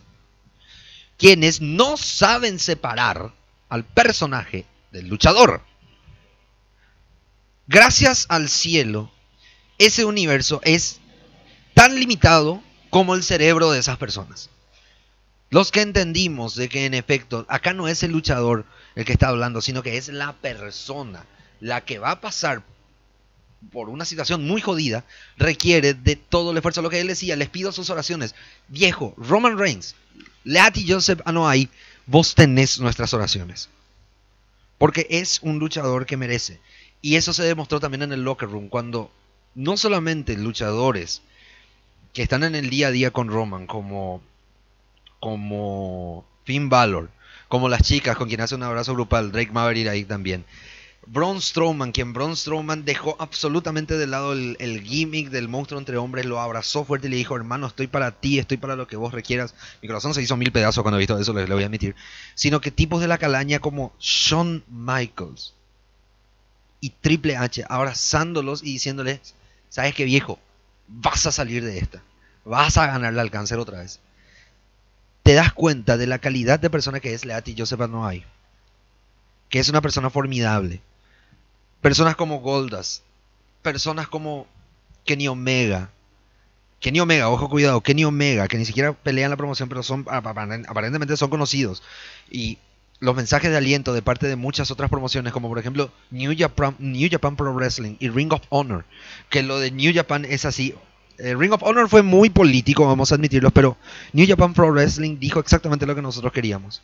quienes 1.18 1.60
no 1.60 1.96
saben 1.96 2.60
separar 2.60 3.32
al 3.68 3.82
personaje 3.82 4.66
del 4.92 5.08
luchador. 5.08 5.62
Gracias 7.66 8.26
al 8.28 8.48
cielo, 8.48 9.10
ese 9.78 10.04
universo 10.04 10.60
es 10.64 11.00
tan 11.74 11.98
limitado 11.98 12.62
como 12.90 13.14
el 13.14 13.22
cerebro 13.22 13.70
de 13.70 13.80
esas 13.80 13.96
personas. 13.96 14.50
Los 15.50 15.70
que 15.70 15.80
entendimos 15.80 16.56
de 16.56 16.68
que 16.68 16.84
en 16.84 16.94
efecto 16.94 17.46
acá 17.48 17.72
no 17.72 17.88
es 17.88 18.02
el 18.02 18.12
luchador 18.12 18.66
el 18.94 19.04
que 19.04 19.12
está 19.12 19.28
hablando, 19.28 19.60
sino 19.60 19.82
que 19.82 19.96
es 19.96 20.08
la 20.08 20.32
persona 20.34 21.24
la 21.60 21.84
que 21.84 21.98
va 21.98 22.10
a 22.10 22.20
pasar 22.20 22.62
por 23.72 23.88
una 23.88 24.04
situación 24.04 24.46
muy 24.46 24.60
jodida, 24.60 25.04
requiere 25.36 25.94
de 25.94 26.16
todo 26.16 26.50
el 26.50 26.56
esfuerzo. 26.58 26.82
Lo 26.82 26.90
que 26.90 27.00
él 27.00 27.06
decía, 27.06 27.36
les 27.36 27.48
pido 27.48 27.72
sus 27.72 27.88
oraciones. 27.88 28.34
Viejo, 28.68 29.14
Roman 29.16 29.58
Reigns, 29.58 29.94
Leati 30.44 30.86
Joseph 30.86 31.20
Anoa'i, 31.24 31.70
vos 32.06 32.34
tenés 32.34 32.78
nuestras 32.80 33.14
oraciones. 33.14 33.70
Porque 34.76 35.06
es 35.08 35.40
un 35.42 35.58
luchador 35.58 36.04
que 36.04 36.16
merece. 36.16 36.60
Y 37.04 37.16
eso 37.16 37.34
se 37.34 37.42
demostró 37.42 37.80
también 37.80 38.00
en 38.00 38.12
el 38.14 38.22
locker 38.22 38.48
room, 38.48 38.70
cuando 38.70 39.10
no 39.54 39.76
solamente 39.76 40.38
luchadores 40.38 41.20
que 42.14 42.22
están 42.22 42.44
en 42.44 42.54
el 42.54 42.70
día 42.70 42.86
a 42.86 42.92
día 42.92 43.10
con 43.10 43.28
Roman, 43.28 43.66
como, 43.66 44.22
como 45.20 46.24
Finn 46.44 46.70
Balor, 46.70 47.10
como 47.48 47.68
las 47.68 47.82
chicas 47.82 48.16
con 48.16 48.28
quien 48.28 48.40
hace 48.40 48.54
un 48.54 48.62
abrazo 48.62 48.94
grupal, 48.94 49.32
Drake 49.32 49.52
Maverick 49.52 49.88
ahí 49.88 50.06
también, 50.06 50.46
Braun 51.06 51.42
Strowman, 51.42 51.92
quien 51.92 52.14
Braun 52.14 52.38
Strowman 52.38 52.86
dejó 52.86 53.16
absolutamente 53.18 53.98
de 53.98 54.06
lado 54.06 54.32
el, 54.32 54.82
gimmick 54.82 55.28
del 55.28 55.46
monstruo 55.46 55.78
entre 55.78 55.98
hombres, 55.98 56.24
lo 56.24 56.40
abrazó 56.40 56.86
fuerte 56.86 57.08
y 57.08 57.10
le 57.10 57.16
dijo, 57.16 57.36
hermano, 57.36 57.66
estoy 57.66 57.86
para 57.86 58.12
ti, 58.12 58.38
estoy 58.38 58.56
para 58.56 58.76
lo 58.76 58.86
que 58.86 58.96
vos 58.96 59.12
requieras. 59.12 59.54
Mi 59.82 59.88
corazón 59.88 60.14
se 60.14 60.22
hizo 60.22 60.38
mil 60.38 60.52
pedazos 60.52 60.80
cuando 60.80 60.96
he 60.96 61.00
visto 61.00 61.18
eso, 61.18 61.34
le, 61.34 61.44
voy 61.44 61.64
a 61.64 61.66
admitir. 61.66 61.94
Sino 62.34 62.62
que 62.62 62.70
tipos 62.70 63.02
de 63.02 63.08
la 63.08 63.18
calaña 63.18 63.58
como 63.58 63.92
Shawn 64.00 64.64
Michaels 64.70 65.52
y 66.84 66.90
Triple 66.90 67.38
H 67.38 67.64
abrazándolos 67.66 68.62
y 68.62 68.66
diciéndoles, 68.74 69.34
sabes 69.70 69.94
qué 69.94 70.04
viejo, 70.04 70.38
vas 70.86 71.24
a 71.24 71.32
salir 71.32 71.64
de 71.64 71.78
esta, 71.78 72.02
vas 72.44 72.76
a 72.76 72.86
ganarle 72.86 73.22
al 73.22 73.30
cáncer 73.30 73.58
otra 73.58 73.78
vez. 73.78 74.00
Te 75.22 75.32
das 75.32 75.54
cuenta 75.54 75.96
de 75.96 76.06
la 76.06 76.18
calidad 76.18 76.60
de 76.60 76.68
persona 76.68 77.00
que 77.00 77.14
es 77.14 77.24
Leati 77.24 77.54
Joseph 77.56 77.80
hay 78.02 78.26
que 79.48 79.60
es 79.60 79.70
una 79.70 79.80
persona 79.80 80.10
formidable. 80.10 80.82
Personas 81.80 82.16
como 82.16 82.40
Goldas, 82.40 83.02
personas 83.62 84.06
como 84.06 84.46
Kenny 85.06 85.28
Omega, 85.28 85.88
Kenny 86.80 87.00
Omega, 87.00 87.30
ojo 87.30 87.48
cuidado, 87.48 87.80
Kenny 87.80 88.04
Omega, 88.04 88.46
que 88.46 88.58
ni 88.58 88.66
siquiera 88.66 88.92
pelean 88.92 89.30
la 89.30 89.38
promoción, 89.38 89.70
pero 89.70 89.82
son 89.82 90.04
aparentemente 90.06 91.16
son 91.16 91.30
conocidos. 91.30 91.82
Y 92.30 92.58
los 93.00 93.14
mensajes 93.14 93.50
de 93.50 93.56
aliento 93.56 93.92
de 93.92 94.02
parte 94.02 94.26
de 94.26 94.36
muchas 94.36 94.70
otras 94.70 94.90
promociones, 94.90 95.32
como 95.32 95.48
por 95.48 95.58
ejemplo 95.58 95.90
New 96.10 96.34
Japan, 96.36 96.76
New 96.78 97.08
Japan 97.10 97.36
Pro 97.36 97.52
Wrestling 97.52 97.96
y 97.98 98.08
Ring 98.08 98.32
of 98.32 98.42
Honor, 98.48 98.84
que 99.30 99.42
lo 99.42 99.58
de 99.58 99.70
New 99.70 99.92
Japan 99.94 100.24
es 100.24 100.44
así. 100.44 100.74
Eh, 101.18 101.34
Ring 101.36 101.52
of 101.52 101.62
Honor 101.62 101.88
fue 101.88 102.02
muy 102.02 102.30
político, 102.30 102.86
vamos 102.86 103.12
a 103.12 103.16
admitirlo, 103.16 103.50
pero 103.50 103.76
New 104.12 104.26
Japan 104.26 104.54
Pro 104.54 104.72
Wrestling 104.72 105.18
dijo 105.18 105.40
exactamente 105.40 105.86
lo 105.86 105.94
que 105.94 106.02
nosotros 106.02 106.32
queríamos. 106.32 106.82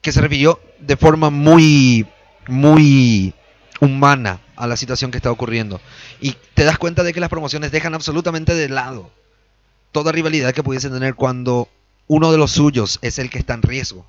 Que 0.00 0.12
se 0.12 0.20
refirió 0.20 0.60
de 0.80 0.96
forma 0.96 1.30
muy 1.30 2.06
muy 2.48 3.34
humana 3.80 4.40
a 4.56 4.66
la 4.66 4.76
situación 4.76 5.10
que 5.10 5.18
está 5.18 5.30
ocurriendo. 5.30 5.80
Y 6.20 6.36
te 6.54 6.64
das 6.64 6.78
cuenta 6.78 7.02
de 7.02 7.12
que 7.12 7.20
las 7.20 7.28
promociones 7.28 7.72
dejan 7.72 7.94
absolutamente 7.94 8.54
de 8.54 8.68
lado 8.68 9.10
toda 9.92 10.12
rivalidad 10.12 10.54
que 10.54 10.62
pudiesen 10.62 10.92
tener 10.92 11.14
cuando 11.14 11.68
uno 12.06 12.32
de 12.32 12.38
los 12.38 12.52
suyos 12.52 12.98
es 13.02 13.18
el 13.18 13.30
que 13.30 13.38
está 13.38 13.54
en 13.54 13.62
riesgo. 13.62 14.06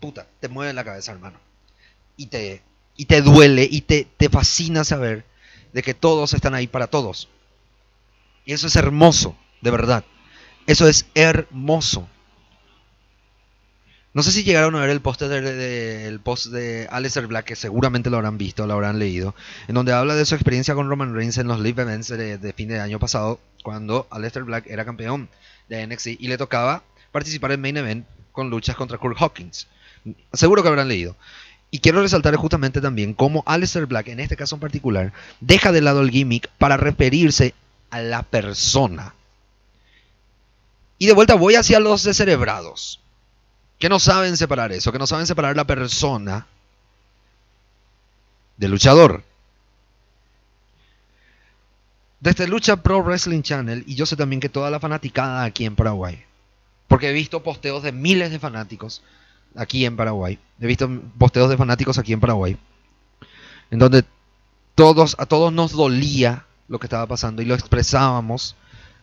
Puta, 0.00 0.26
te 0.40 0.48
mueve 0.48 0.72
la 0.72 0.84
cabeza, 0.84 1.12
hermano. 1.12 1.38
Y 2.16 2.26
te, 2.26 2.62
y 2.96 3.06
te 3.06 3.22
duele 3.22 3.68
y 3.70 3.82
te, 3.82 4.06
te 4.16 4.28
fascina 4.28 4.84
saber 4.84 5.24
de 5.72 5.82
que 5.82 5.94
todos 5.94 6.34
están 6.34 6.54
ahí 6.54 6.66
para 6.66 6.86
todos. 6.86 7.28
Y 8.44 8.52
eso 8.52 8.66
es 8.66 8.76
hermoso, 8.76 9.36
de 9.60 9.70
verdad. 9.70 10.04
Eso 10.66 10.88
es 10.88 11.06
hermoso. 11.14 12.08
No 14.12 14.24
sé 14.24 14.32
si 14.32 14.42
llegaron 14.42 14.74
a 14.74 14.80
ver 14.80 14.90
el 14.90 15.00
post 15.00 15.22
de, 15.22 16.08
el 16.08 16.18
post 16.18 16.46
de 16.46 16.88
Black, 17.28 17.44
que 17.44 17.54
seguramente 17.54 18.10
lo 18.10 18.16
habrán 18.16 18.38
visto, 18.38 18.66
lo 18.66 18.72
habrán 18.72 18.98
leído, 18.98 19.36
en 19.68 19.76
donde 19.76 19.92
habla 19.92 20.16
de 20.16 20.26
su 20.26 20.34
experiencia 20.34 20.74
con 20.74 20.88
Roman 20.88 21.14
Reigns 21.14 21.38
en 21.38 21.46
los 21.46 21.60
live 21.60 21.82
events 21.82 22.08
de, 22.08 22.52
fin 22.56 22.68
de 22.68 22.80
año 22.80 22.98
pasado, 22.98 23.38
cuando 23.62 24.08
Aleister 24.10 24.42
Black 24.42 24.66
era 24.66 24.84
campeón 24.84 25.28
de 25.68 25.86
NXT 25.86 26.08
y 26.18 26.26
le 26.26 26.38
tocaba 26.38 26.82
participar 27.12 27.52
en 27.52 27.60
main 27.60 27.76
event 27.76 28.06
con 28.32 28.50
luchas 28.50 28.76
contra 28.76 28.98
Kurt 28.98 29.16
Hawkins. 29.20 29.66
Seguro 30.32 30.62
que 30.62 30.68
habrán 30.68 30.88
leído. 30.88 31.16
Y 31.70 31.78
quiero 31.78 32.02
resaltar 32.02 32.34
justamente 32.36 32.80
también 32.80 33.14
cómo 33.14 33.44
Aleister 33.46 33.86
Black, 33.86 34.08
en 34.08 34.20
este 34.20 34.36
caso 34.36 34.56
en 34.56 34.60
particular, 34.60 35.12
deja 35.40 35.70
de 35.70 35.80
lado 35.80 36.00
el 36.00 36.10
gimmick 36.10 36.48
para 36.58 36.76
referirse 36.76 37.54
a 37.90 38.00
la 38.00 38.22
persona. 38.22 39.14
Y 40.98 41.06
de 41.06 41.12
vuelta 41.12 41.34
voy 41.34 41.54
hacia 41.54 41.80
los 41.80 42.02
descerebrados 42.02 43.00
que 43.80 43.88
no 43.88 43.98
saben 43.98 44.36
separar 44.36 44.72
eso, 44.72 44.92
que 44.92 44.98
no 44.98 45.06
saben 45.06 45.26
separar 45.26 45.56
la 45.56 45.66
persona 45.66 46.46
del 48.58 48.70
luchador. 48.72 49.24
Desde 52.20 52.46
Lucha 52.46 52.76
Pro 52.82 53.02
Wrestling 53.02 53.40
Channel, 53.40 53.82
y 53.86 53.94
yo 53.94 54.04
sé 54.04 54.16
también 54.16 54.40
que 54.40 54.50
toda 54.50 54.70
la 54.70 54.80
fanaticada 54.80 55.44
aquí 55.44 55.64
en 55.64 55.76
Paraguay, 55.76 56.22
porque 56.90 57.08
he 57.08 57.12
visto 57.12 57.44
posteos 57.44 57.84
de 57.84 57.92
miles 57.92 58.32
de 58.32 58.40
fanáticos 58.40 59.00
aquí 59.54 59.84
en 59.84 59.96
Paraguay, 59.96 60.40
he 60.60 60.66
visto 60.66 60.90
posteos 61.18 61.48
de 61.48 61.56
fanáticos 61.56 61.98
aquí 61.98 62.12
en 62.12 62.18
Paraguay, 62.18 62.58
en 63.70 63.78
donde 63.78 64.04
todos, 64.74 65.14
a 65.20 65.26
todos 65.26 65.52
nos 65.52 65.70
dolía 65.70 66.46
lo 66.66 66.80
que 66.80 66.86
estaba 66.86 67.06
pasando 67.06 67.42
y 67.42 67.44
lo 67.44 67.54
expresábamos 67.54 68.56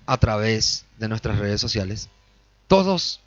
a 0.06 0.18
través 0.18 0.84
de 0.98 1.08
nuestras 1.08 1.40
redes 1.40 1.62
sociales. 1.62 2.10
Todos 2.68 3.22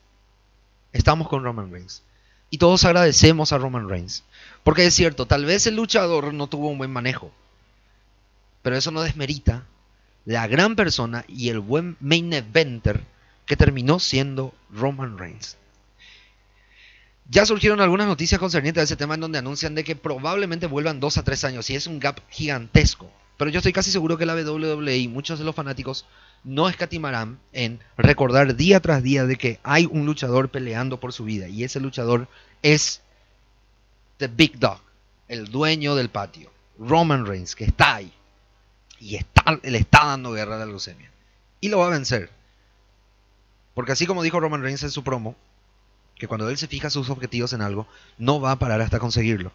estamos 0.93 1.27
con 1.29 1.43
Roman 1.43 1.73
Reigns. 1.73 2.03
Y 2.51 2.59
todos 2.59 2.85
agradecemos 2.85 3.55
a 3.55 3.59
Roman 3.59 3.89
Reigns. 3.89 4.25
Porque 4.63 4.85
es 4.85 4.93
cierto, 4.93 5.25
tal 5.25 5.47
vez 5.47 5.67
el 5.67 5.77
luchador 5.77 6.35
no 6.35 6.49
tuvo 6.49 6.69
un 6.69 6.77
buen 6.77 6.93
manejo. 6.93 7.31
Pero 8.61 8.77
eso 8.77 8.91
no 8.91 9.01
desmerita 9.01 9.65
la 10.27 10.47
gran 10.49 10.77
persona 10.77 11.25
y 11.29 11.49
el 11.49 11.61
buen 11.61 11.97
main 12.01 12.31
eventer 12.35 13.07
que 13.51 13.57
terminó 13.57 13.99
siendo 13.99 14.55
Roman 14.71 15.19
Reigns. 15.19 15.57
Ya 17.29 17.45
surgieron 17.45 17.81
algunas 17.81 18.07
noticias 18.07 18.39
concernientes 18.39 18.81
a 18.81 18.85
ese 18.85 18.95
tema 18.95 19.15
en 19.15 19.23
donde 19.23 19.41
anuncian 19.41 19.75
de 19.75 19.83
que 19.83 19.97
probablemente 19.97 20.69
vuelvan 20.69 21.01
dos 21.01 21.19
a 21.19 21.25
tres 21.25 21.43
años 21.43 21.69
y 21.69 21.75
es 21.75 21.89
un 21.89 21.99
gap 21.99 22.21
gigantesco. 22.31 23.11
Pero 23.37 23.51
yo 23.51 23.59
estoy 23.59 23.73
casi 23.73 23.91
seguro 23.91 24.17
que 24.17 24.25
la 24.25 24.37
WWE 24.37 24.99
y 24.99 25.09
muchos 25.09 25.41
de 25.41 25.45
los 25.45 25.57
fanáticos 25.57 26.07
no 26.45 26.69
escatimarán 26.69 27.41
en 27.53 27.81
recordar 27.97 28.55
día 28.55 28.79
tras 28.79 29.03
día 29.03 29.27
de 29.27 29.35
que 29.35 29.59
hay 29.65 29.85
un 29.87 30.07
luchador 30.07 30.51
peleando 30.51 31.01
por 31.01 31.13
su 31.13 31.25
vida 31.25 31.49
y 31.49 31.65
ese 31.65 31.81
luchador 31.81 32.29
es 32.63 33.01
The 34.19 34.29
Big 34.29 34.61
Dog, 34.61 34.81
el 35.27 35.47
dueño 35.47 35.97
del 35.97 36.09
patio, 36.09 36.53
Roman 36.79 37.27
Reigns, 37.27 37.57
que 37.57 37.65
está 37.65 37.97
ahí 37.97 38.13
y 39.01 39.17
está, 39.17 39.59
le 39.61 39.79
está 39.79 40.07
dando 40.07 40.31
guerra 40.31 40.55
a 40.55 40.61
la 40.61 40.67
leucemia 40.67 41.11
y 41.61 41.69
lo 41.69 41.81
va 41.81 41.89
a 41.89 41.91
vencer. 41.91 42.31
Porque 43.75 43.93
así 43.93 44.07
como 44.07 44.23
dijo 44.23 44.41
Roman 44.41 44.63
Reigns 44.63 44.83
en 44.83 44.91
su 44.91 45.05
promo, 45.05 45.37
que 46.17 46.29
cuando 46.29 46.49
él 46.51 46.59
se 46.59 46.69
fija 46.69 46.91
sus 46.91 47.11
objetivos 47.11 47.53
en 47.53 47.63
algo, 47.63 47.87
no 48.19 48.41
va 48.41 48.53
a 48.53 48.59
parar 48.59 48.81
hasta 48.81 48.99
conseguirlo. 48.99 49.53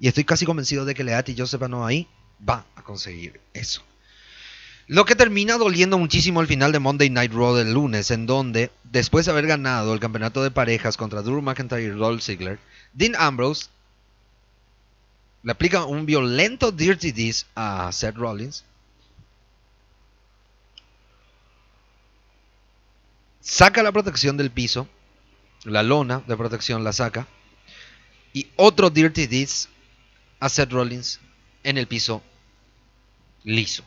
Y 0.00 0.08
estoy 0.08 0.24
casi 0.24 0.46
convencido 0.46 0.84
de 0.84 0.94
que 0.94 1.04
Leati 1.04 1.34
Joseph 1.36 1.62
no 1.62 1.84
ahí 1.84 2.06
va 2.48 2.64
a 2.76 2.82
conseguir 2.82 3.40
eso. 3.52 3.82
Lo 4.86 5.04
que 5.04 5.16
termina 5.16 5.58
doliendo 5.58 5.98
muchísimo 5.98 6.40
al 6.40 6.46
final 6.46 6.72
de 6.72 6.78
Monday 6.78 7.10
Night 7.10 7.32
Raw 7.32 7.54
del 7.54 7.74
lunes, 7.74 8.10
en 8.10 8.24
donde, 8.24 8.70
después 8.84 9.26
de 9.26 9.32
haber 9.32 9.46
ganado 9.46 9.92
el 9.92 10.00
campeonato 10.00 10.42
de 10.42 10.50
parejas 10.50 10.96
contra 10.96 11.20
Drew 11.20 11.42
McIntyre 11.42 11.82
y 11.82 11.88
Dolph 11.88 12.22
Ziggler, 12.22 12.58
Dean 12.94 13.14
Ambrose 13.18 13.66
le 15.42 15.52
aplica 15.52 15.84
un 15.84 16.06
violento 16.06 16.72
Dirty 16.72 17.12
Diss 17.12 17.46
a 17.54 17.92
Seth 17.92 18.16
Rollins. 18.16 18.64
Saca 23.40 23.82
la 23.82 23.92
protección 23.92 24.36
del 24.36 24.50
piso, 24.50 24.88
la 25.64 25.82
lona 25.82 26.22
de 26.26 26.36
protección 26.36 26.84
la 26.84 26.92
saca, 26.92 27.26
y 28.32 28.48
otro 28.56 28.90
Dirty 28.90 29.26
Diss 29.26 29.68
a 30.40 30.48
Seth 30.48 30.70
Rollins 30.70 31.20
en 31.62 31.78
el 31.78 31.86
piso 31.86 32.22
liso. 33.44 33.84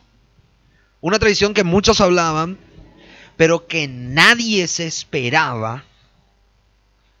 Una 1.00 1.18
tradición 1.18 1.54
que 1.54 1.64
muchos 1.64 2.00
hablaban, 2.00 2.58
pero 3.36 3.66
que 3.66 3.88
nadie 3.88 4.68
se 4.68 4.86
esperaba 4.86 5.84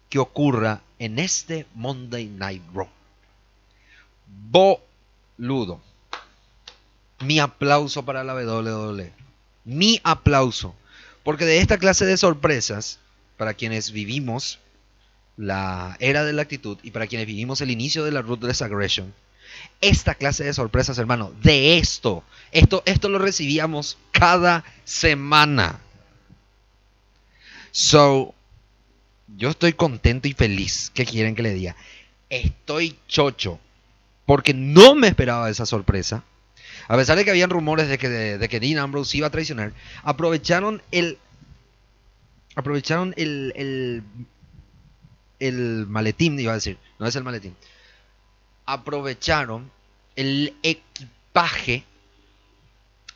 que 0.08 0.18
ocurra 0.18 0.82
en 0.98 1.18
este 1.18 1.66
Monday 1.74 2.26
Night 2.26 2.62
Raw. 2.74 2.88
Boludo. 4.26 5.80
Mi 7.20 7.38
aplauso 7.38 8.04
para 8.04 8.22
la 8.24 8.34
WWE. 8.34 9.12
Mi 9.64 10.00
aplauso. 10.04 10.74
Porque 11.22 11.44
de 11.44 11.58
esta 11.58 11.78
clase 11.78 12.04
de 12.04 12.16
sorpresas, 12.16 12.98
para 13.36 13.54
quienes 13.54 13.92
vivimos 13.92 14.58
la 15.36 15.96
era 16.00 16.24
de 16.24 16.32
la 16.32 16.42
actitud 16.42 16.78
y 16.82 16.90
para 16.90 17.06
quienes 17.06 17.26
vivimos 17.26 17.60
el 17.60 17.70
inicio 17.70 18.04
de 18.04 18.12
la 18.12 18.22
Ruthless 18.22 18.62
Aggression, 18.62 19.14
esta 19.80 20.14
clase 20.14 20.44
de 20.44 20.54
sorpresas, 20.54 20.98
hermano, 20.98 21.32
de 21.42 21.78
esto, 21.78 22.24
esto, 22.50 22.82
esto 22.86 23.08
lo 23.08 23.18
recibíamos 23.18 23.98
cada 24.12 24.64
semana. 24.84 25.80
So, 27.70 28.34
yo 29.36 29.50
estoy 29.50 29.72
contento 29.72 30.28
y 30.28 30.34
feliz. 30.34 30.90
¿Qué 30.94 31.04
quieren 31.04 31.34
que 31.34 31.42
le 31.42 31.54
diga? 31.54 31.76
Estoy 32.28 32.96
chocho. 33.08 33.58
Porque 34.26 34.54
no 34.54 34.94
me 34.94 35.08
esperaba 35.08 35.50
esa 35.50 35.66
sorpresa. 35.66 36.22
A 36.88 36.96
pesar 36.96 37.16
de 37.16 37.24
que 37.24 37.30
habían 37.30 37.50
rumores 37.50 37.88
de 37.88 37.98
que, 37.98 38.08
de, 38.08 38.48
que 38.48 38.60
Dean 38.60 38.78
Ambrose 38.78 39.16
iba 39.16 39.26
a 39.26 39.30
traicionar, 39.30 39.72
aprovecharon 40.02 40.82
el. 40.90 41.18
Aprovecharon 42.54 43.14
el, 43.16 43.52
el. 43.56 44.02
El 45.38 45.86
maletín, 45.88 46.38
iba 46.38 46.52
a 46.52 46.56
decir. 46.56 46.78
No 46.98 47.06
es 47.06 47.16
el 47.16 47.24
maletín. 47.24 47.56
Aprovecharon 48.66 49.70
el 50.14 50.54
equipaje 50.62 51.84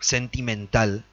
sentimental 0.01 1.05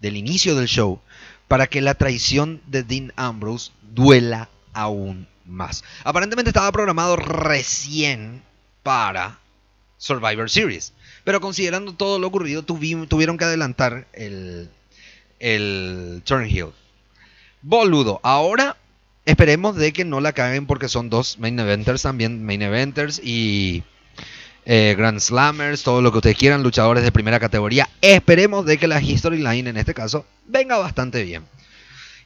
del 0.00 0.16
inicio 0.16 0.54
del 0.54 0.68
show 0.68 1.00
para 1.48 1.66
que 1.66 1.80
la 1.80 1.94
traición 1.94 2.60
de 2.66 2.82
Dean 2.82 3.12
Ambrose 3.16 3.72
duela 3.82 4.48
aún 4.72 5.26
más. 5.44 5.84
Aparentemente 6.04 6.50
estaba 6.50 6.72
programado 6.72 7.16
recién 7.16 8.42
para 8.82 9.38
Survivor 9.98 10.50
Series, 10.50 10.92
pero 11.24 11.40
considerando 11.40 11.94
todo 11.94 12.18
lo 12.18 12.26
ocurrido, 12.26 12.62
tuvieron 12.62 13.38
que 13.38 13.44
adelantar 13.44 14.06
el, 14.12 14.68
el 15.38 16.22
Turn 16.24 16.48
Hill. 16.48 16.72
Boludo, 17.62 18.20
ahora 18.22 18.76
esperemos 19.24 19.76
de 19.76 19.92
que 19.92 20.04
no 20.04 20.20
la 20.20 20.32
caguen 20.32 20.66
porque 20.66 20.88
son 20.88 21.08
dos 21.08 21.38
main 21.38 21.58
eventers 21.58 22.02
también, 22.02 22.44
main 22.44 22.62
eventers 22.62 23.20
y 23.22 23.82
eh, 24.66 24.94
Grand 24.96 25.20
Slammers, 25.20 25.82
todo 25.82 26.02
lo 26.02 26.10
que 26.12 26.18
ustedes 26.18 26.36
quieran, 26.36 26.62
luchadores 26.62 27.02
de 27.02 27.12
primera 27.12 27.40
categoría. 27.40 27.88
Esperemos 28.00 28.64
de 28.66 28.78
que 28.78 28.86
la 28.86 29.00
History 29.00 29.38
Line 29.38 29.70
en 29.70 29.76
este 29.76 29.94
caso 29.94 30.26
venga 30.46 30.78
bastante 30.78 31.22
bien. 31.22 31.44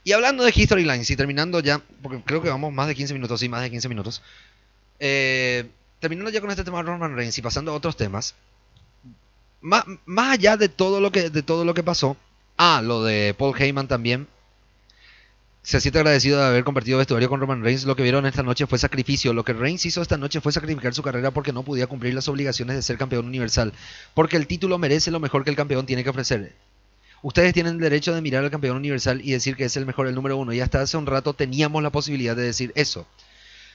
Y 0.05 0.13
hablando 0.13 0.45
de 0.45 0.53
History 0.55 0.85
Lines 0.85 1.11
y 1.11 1.17
terminando 1.17 1.61
ya, 1.61 1.83
porque 2.03 2.23
creo 2.25 2.43
que 2.43 2.49
vamos 2.49 2.73
más 2.73 2.89
de 2.89 2.95
15 2.95 3.15
minutos, 3.15 3.41
sí, 3.41 3.49
más 3.49 3.63
de 3.63 3.71
15 3.71 3.89
minutos. 3.89 4.23
Eh, 5.01 5.67
terminando 6.01 6.31
ya 6.31 6.41
con 6.41 6.51
este 6.51 6.65
tema 6.65 6.79
de 6.79 6.85
Roman 6.85 7.17
Reigns 7.17 7.39
y 7.39 7.43
pasando 7.43 7.73
a 7.73 7.75
otros 7.75 7.97
temas. 7.97 8.35
Más, 9.61 9.85
más 10.07 10.35
allá 10.35 10.57
de 10.57 10.69
todo, 10.69 11.01
lo 11.01 11.11
que, 11.11 11.31
de 11.31 11.43
todo 11.43 11.65
lo 11.65 11.75
que 11.75 11.83
pasó. 11.83 12.17
Ah, 12.57 12.81
lo 12.85 13.05
de 13.05 13.35
Paul 13.37 13.57
Heyman 13.57 13.89
también 13.89 14.29
se 15.69 15.81
siente 15.83 15.99
agradecido 15.99 16.39
de 16.39 16.47
haber 16.47 16.65
compartido 16.65 16.97
vestuario 16.97 17.29
con 17.29 17.41
Roman 17.41 17.63
Reigns. 17.63 17.85
Lo 17.85 17.95
que 17.95 18.03
vieron 18.03 18.25
esta 18.25 18.43
noche 18.43 18.67
fue 18.67 18.79
sacrificio. 18.79 19.35
Lo 19.35 19.45
que 19.45 19.53
Reigns 19.53 19.85
hizo 19.85 20.01
esta 20.01 20.17
noche 20.17 20.41
fue 20.41 20.51
sacrificar 20.51 20.95
su 20.95 21.03
carrera 21.03 21.31
porque 21.31 21.53
no 21.53 21.63
podía 21.63 21.87
cumplir 21.87 22.15
las 22.15 22.27
obligaciones 22.29 22.77
de 22.77 22.83
ser 22.83 22.97
campeón 22.97 23.27
universal. 23.27 23.75
Porque 24.15 24.39
el 24.39 24.47
título 24.47 24.79
merece 24.79 25.11
lo 25.11 25.21
mejor 25.21 25.45
que 25.45 25.51
el 25.51 25.57
campeón 25.57 25.85
tiene 25.85 26.05
que 26.05 26.11
ofrecer. 26.11 26.55
Ustedes 27.21 27.53
tienen 27.53 27.75
el 27.75 27.81
derecho 27.81 28.15
de 28.15 28.23
mirar 28.23 28.45
al 28.45 28.51
campeón 28.51 28.77
universal 28.77 29.21
y 29.23 29.33
decir 29.33 29.57
que 29.57 29.65
es 29.65 29.77
el 29.77 29.85
mejor, 29.85 30.07
el 30.07 30.15
número 30.15 30.39
uno. 30.39 30.55
Y 30.55 30.61
hasta 30.61 30.81
hace 30.81 30.97
un 30.97 31.05
rato 31.05 31.35
teníamos 31.35 31.83
la 31.83 31.91
posibilidad 31.91 32.35
de 32.35 32.45
decir 32.45 32.73
eso. 32.75 33.07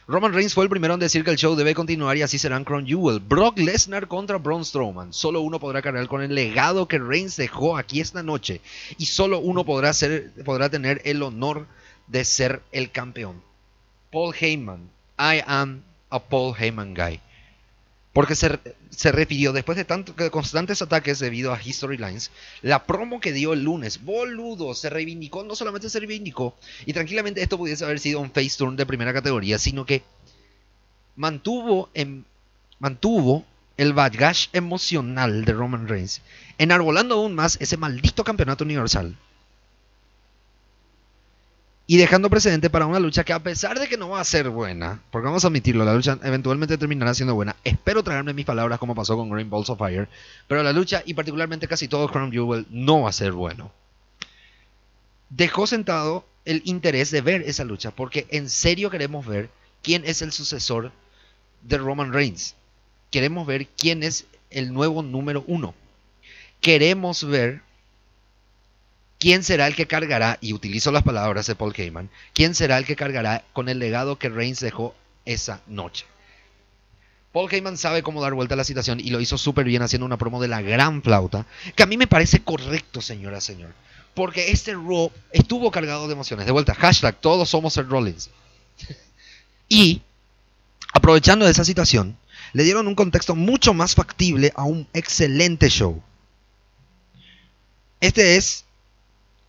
Roman 0.05 0.33
Reigns 0.33 0.53
fue 0.53 0.65
el 0.65 0.69
primero 0.69 0.95
en 0.95 0.99
decir 0.99 1.23
que 1.23 1.31
el 1.31 1.37
show 1.37 1.55
debe 1.55 1.73
continuar 1.73 2.17
y 2.17 2.23
así 2.23 2.37
serán 2.37 2.65
Crown 2.65 2.85
Jewel. 2.85 3.21
Brock 3.21 3.57
Lesnar 3.57 4.09
contra 4.09 4.37
Braun 4.37 4.65
Strowman. 4.65 5.13
Solo 5.13 5.39
uno 5.39 5.61
podrá 5.61 5.81
cargar 5.81 6.07
con 6.07 6.21
el 6.21 6.35
legado 6.35 6.89
que 6.89 6.99
Reigns 6.99 7.37
dejó 7.37 7.77
aquí 7.77 8.01
esta 8.01 8.21
noche. 8.21 8.59
Y 8.97 9.05
solo 9.05 9.39
uno 9.39 9.63
podrá, 9.63 9.93
ser, 9.93 10.33
podrá 10.43 10.69
tener 10.69 11.01
el 11.05 11.23
honor 11.23 11.67
de 12.07 12.25
ser 12.25 12.61
el 12.73 12.91
campeón. 12.91 13.41
Paul 14.11 14.35
Heyman. 14.37 14.89
I 15.17 15.41
am 15.47 15.83
a 16.09 16.19
Paul 16.19 16.53
Heyman 16.59 16.93
guy. 16.93 17.21
Porque 18.13 18.35
se, 18.35 18.59
se 18.91 19.11
refirió, 19.11 19.53
después 19.53 19.75
de 19.75 19.85
tantos 19.85 20.15
constantes 20.29 20.81
ataques 20.83 21.17
debido 21.19 21.51
a 21.51 21.59
History 21.61 21.97
Lines, 21.97 22.29
la 22.61 22.85
promo 22.85 23.19
que 23.19 23.33
dio 23.33 23.53
el 23.53 23.63
lunes, 23.63 24.03
boludo, 24.03 24.75
se 24.75 24.91
reivindicó, 24.91 25.43
no 25.43 25.55
solamente 25.55 25.89
se 25.89 25.99
reivindicó, 25.99 26.55
y 26.85 26.93
tranquilamente 26.93 27.41
esto 27.41 27.57
pudiese 27.57 27.83
haber 27.83 27.99
sido 27.99 28.19
un 28.19 28.31
face 28.31 28.55
turn 28.57 28.75
de 28.75 28.85
primera 28.85 29.13
categoría, 29.13 29.57
sino 29.57 29.85
que 29.85 30.03
mantuvo, 31.15 31.89
en, 31.95 32.25
mantuvo 32.79 33.45
el 33.77 33.93
baggage 33.93 34.49
emocional 34.53 35.45
de 35.45 35.53
Roman 35.53 35.87
Reigns, 35.87 36.21
enarbolando 36.59 37.15
aún 37.15 37.33
más 37.33 37.57
ese 37.59 37.77
maldito 37.77 38.23
campeonato 38.23 38.63
universal 38.63 39.17
y 41.93 41.97
dejando 41.97 42.27
precedente 42.27 42.71
para 42.71 42.87
una 42.87 42.99
lucha 42.99 43.23
que 43.23 43.33
a 43.33 43.43
pesar 43.43 43.79
de 43.79 43.87
que 43.87 43.97
no 43.97 44.09
va 44.09 44.19
a 44.19 44.23
ser 44.23 44.49
buena, 44.49 44.99
porque 45.11 45.27
vamos 45.27 45.45
a 45.45 45.47
admitirlo, 45.49 45.85
la 45.85 45.93
lucha 45.93 46.17
eventualmente 46.23 46.75
terminará 46.79 47.13
siendo 47.13 47.35
buena, 47.35 47.55
espero 47.63 48.01
traerme 48.01 48.33
mis 48.33 48.47
palabras 48.47 48.79
como 48.79 48.95
pasó 48.95 49.15
con 49.15 49.29
Green 49.29 49.47
Balls 49.47 49.69
of 49.69 49.77
Fire, 49.77 50.09
pero 50.47 50.63
la 50.63 50.73
lucha 50.73 51.03
y 51.05 51.13
particularmente 51.13 51.67
casi 51.67 51.87
todo 51.87 52.09
Crown 52.09 52.31
Jewel 52.31 52.65
no 52.71 53.01
va 53.01 53.09
a 53.09 53.13
ser 53.13 53.33
bueno. 53.33 53.71
Dejó 55.29 55.67
sentado 55.67 56.25
el 56.45 56.63
interés 56.65 57.11
de 57.11 57.21
ver 57.21 57.43
esa 57.43 57.63
lucha, 57.63 57.91
porque 57.91 58.25
en 58.31 58.49
serio 58.49 58.89
queremos 58.89 59.27
ver 59.27 59.51
quién 59.83 60.03
es 60.03 60.23
el 60.23 60.31
sucesor 60.31 60.91
de 61.61 61.77
Roman 61.77 62.11
Reigns. 62.11 62.55
Queremos 63.11 63.45
ver 63.45 63.67
quién 63.67 64.01
es 64.01 64.25
el 64.49 64.73
nuevo 64.73 65.03
número 65.03 65.43
uno. 65.45 65.75
Queremos 66.59 67.23
ver 67.23 67.61
¿Quién 69.23 69.41
será 69.41 69.67
el 69.67 69.75
que 69.77 69.87
cargará, 69.87 70.37
y 70.41 70.51
utilizo 70.51 70.91
las 70.91 71.03
palabras 71.03 71.47
de 71.47 71.55
Paul 71.55 71.73
Heyman, 71.73 72.09
quién 72.33 72.53
será 72.53 72.77
el 72.77 72.83
que 72.83 72.97
cargará 72.97 73.45
con 73.53 73.69
el 73.69 73.79
legado 73.79 74.19
que 74.19 74.27
Reigns 74.27 74.59
dejó 74.59 74.93
esa 75.23 75.61
noche? 75.65 76.05
Paul 77.31 77.47
Heyman 77.49 77.77
sabe 77.77 78.03
cómo 78.03 78.21
dar 78.21 78.33
vuelta 78.33 78.55
a 78.55 78.57
la 78.57 78.65
situación 78.65 78.99
y 78.99 79.11
lo 79.11 79.21
hizo 79.21 79.37
súper 79.37 79.63
bien 79.63 79.81
haciendo 79.81 80.05
una 80.05 80.17
promo 80.17 80.41
de 80.41 80.49
la 80.49 80.61
gran 80.61 81.01
flauta, 81.01 81.45
que 81.73 81.83
a 81.83 81.85
mí 81.85 81.95
me 81.95 82.05
parece 82.05 82.43
correcto, 82.43 83.01
señora, 83.01 83.39
señor. 83.39 83.73
Porque 84.13 84.51
este 84.51 84.73
Raw 84.73 85.09
estuvo 85.31 85.71
cargado 85.71 86.07
de 86.07 86.15
emociones. 86.15 86.45
De 86.45 86.51
vuelta, 86.51 86.75
hashtag, 86.75 87.15
todos 87.21 87.47
somos 87.47 87.77
el 87.77 87.87
Rollins. 87.87 88.29
y, 89.69 90.01
aprovechando 90.91 91.45
de 91.45 91.51
esa 91.51 91.63
situación, 91.63 92.17
le 92.51 92.63
dieron 92.63 92.89
un 92.89 92.95
contexto 92.95 93.35
mucho 93.35 93.73
más 93.73 93.95
factible 93.95 94.51
a 94.57 94.65
un 94.65 94.85
excelente 94.91 95.69
show. 95.69 96.03
Este 98.01 98.35
es 98.35 98.65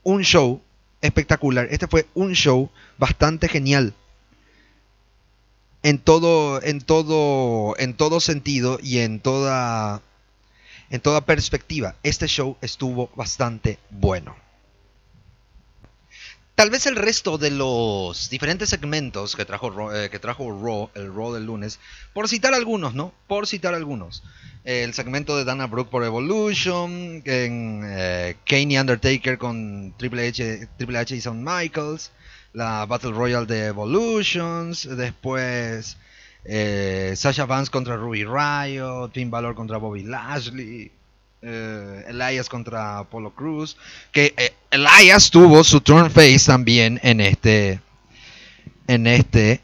un 0.05 0.23
show 0.23 0.63
espectacular. 1.01 1.69
Este 1.71 1.89
fue 1.89 2.07
un 2.15 2.33
show 2.35 2.71
bastante 2.99 3.49
genial. 3.49 3.95
En 5.83 5.99
todo, 5.99 6.63
en 6.63 6.81
todo, 6.81 7.77
en 7.79 7.95
todo 7.95 8.21
sentido 8.21 8.79
y 8.83 8.99
en 8.99 9.21
toda, 9.21 10.01
en 10.89 11.01
toda 11.01 11.27
perspectiva. 11.27 11.97
Este 12.03 12.27
show 12.27 12.57
estuvo 12.63 13.11
bastante 13.17 13.79
bueno. 13.91 14.37
Tal 16.55 16.71
vez 16.71 16.87
el 16.87 16.95
resto 16.95 17.37
de 17.37 17.51
los 17.51 18.31
diferentes 18.31 18.69
segmentos 18.69 19.35
que 19.35 19.45
trajo, 19.45 19.93
eh, 19.93 20.09
que 20.09 20.21
trajo 20.21 20.53
Raw, 20.53 20.89
el 20.95 21.13
Raw 21.13 21.33
del 21.33 21.47
lunes, 21.47 21.81
por 22.13 22.29
citar 22.29 22.55
algunos, 22.55 22.95
¿no? 22.95 23.13
Por 23.27 23.49
citar 23.49 23.75
algunos. 23.75 24.23
El 24.63 24.95
segmento 24.95 25.37
de 25.37 25.45
Dana 25.45 25.67
Brooke 25.67 25.91
por 25.91 26.05
Evolution, 26.05 27.23
en, 27.25 27.83
eh, 27.85 28.37
Undertaker 28.81 29.37
con 29.37 29.95
Triple 29.99 30.29
H, 30.29 30.69
Triple 30.77 30.99
H 30.99 31.17
y 31.17 31.21
Shawn 31.21 31.43
Michaels, 31.43 32.13
la 32.53 32.87
Battle 32.87 33.11
Royale 33.11 33.47
de 33.47 33.67
Evolutions, 33.67 34.89
después 34.97 35.97
eh, 36.45 37.15
Sasha 37.17 37.47
Vance 37.47 37.71
contra 37.73 37.97
Ruby 37.97 38.25
Riot, 38.25 39.11
Finn 39.13 39.29
Balor 39.29 39.57
contra 39.57 39.79
Bobby 39.79 40.05
Lashley, 40.05 40.93
eh, 41.47 42.05
Elias 42.09 42.49
contra 42.49 43.01
Apollo 43.01 43.35
Cruz, 43.35 43.77
que 44.13 44.33
eh, 44.37 44.55
Elias 44.71 45.31
tuvo 45.31 45.63
su 45.63 45.83
turn 45.83 46.11
face 46.11 46.47
también 46.47 46.99
en 47.03 47.21
este, 47.21 47.81
en 48.87 49.07
este, 49.07 49.61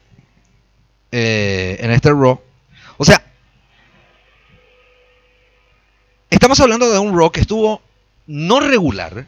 eh, 1.11 1.77
en 1.79 1.89
este 1.89 2.11
Raw. 2.11 2.39
O 2.97 3.03
sea, 3.03 3.23
estamos 6.29 6.59
hablando 6.59 6.91
de 6.91 6.99
un 6.99 7.17
Raw 7.17 7.31
que 7.31 7.41
estuvo 7.41 7.81
no 8.27 8.59
regular, 8.59 9.25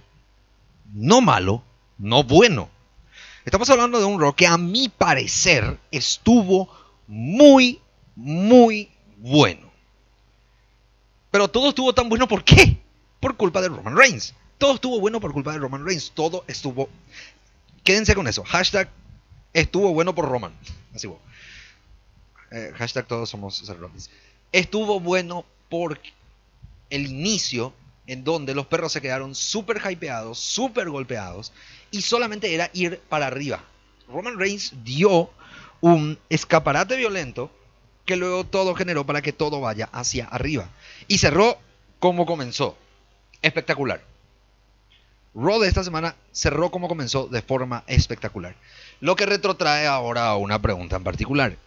no 0.94 1.22
malo, 1.22 1.64
no 1.98 2.24
bueno. 2.24 2.70
Estamos 3.46 3.68
hablando 3.72 3.98
de 3.98 4.06
un 4.06 4.22
Raw 4.22 4.36
que 4.36 4.46
a 4.46 4.60
mi 4.60 4.90
parecer 4.90 5.80
estuvo 5.92 6.70
muy, 7.08 7.82
muy 8.16 8.92
bueno. 9.18 9.73
Pero 11.34 11.48
todo 11.48 11.70
estuvo 11.70 11.92
tan 11.94 12.10
bueno, 12.10 12.28
¿por 12.28 12.44
qué? 12.44 12.78
Por 13.20 13.36
culpa 13.36 13.60
de 13.60 13.68
Roman 13.68 13.98
Reigns. 13.98 14.36
Todo 14.60 14.76
estuvo 14.76 15.00
bueno 15.00 15.20
por 15.20 15.34
culpa 15.34 15.52
de 15.52 15.58
Roman 15.58 15.84
Reigns. 15.84 16.12
Todo 16.12 16.46
estuvo... 16.48 16.90
Quédense 17.84 18.14
con 18.14 18.28
eso. 18.28 18.44
Hashtag 18.44 18.88
estuvo 19.52 19.92
bueno 19.96 20.14
por 20.14 20.30
Roman. 20.30 20.54
Así. 20.94 21.10
Eh, 22.52 22.72
hashtag 22.76 23.08
todos 23.08 23.32
somos 23.32 23.68
Rollins. 23.68 24.12
Estuvo 24.52 25.00
bueno 25.00 25.44
por 25.70 26.00
el 26.92 27.08
inicio 27.08 27.74
en 28.06 28.24
donde 28.24 28.54
los 28.54 28.68
perros 28.68 28.92
se 28.92 29.02
quedaron 29.02 29.34
súper 29.34 29.82
hypeados, 29.90 30.38
súper 30.38 30.88
golpeados, 30.92 31.52
y 31.90 32.04
solamente 32.04 32.54
era 32.54 32.70
ir 32.74 33.00
para 33.10 33.26
arriba. 33.26 33.64
Roman 34.08 34.38
Reigns 34.38 34.74
dio 34.84 35.32
un 35.82 36.20
escaparate 36.30 36.96
violento 36.96 37.50
que 38.06 38.16
luego 38.16 38.44
todo 38.44 38.76
generó 38.76 39.06
para 39.06 39.22
que 39.22 39.34
todo 39.34 39.62
vaya 39.62 39.90
hacia 39.92 40.26
arriba. 40.26 40.70
Y 41.08 41.18
cerró 41.18 41.58
como 42.00 42.26
comenzó. 42.26 42.78
Espectacular. 43.42 44.02
Raw 45.36 45.60
de 45.60 45.68
esta 45.68 45.84
semana 45.84 46.16
cerró 46.32 46.70
como 46.70 46.88
comenzó 46.88 47.28
de 47.28 47.42
forma 47.42 47.84
espectacular. 47.88 48.56
Lo 49.00 49.16
que 49.16 49.26
retrotrae 49.26 49.88
ahora 49.88 50.28
a 50.28 50.38
una 50.38 50.62
pregunta 50.62 50.96
en 50.96 51.04
particular. 51.04 51.58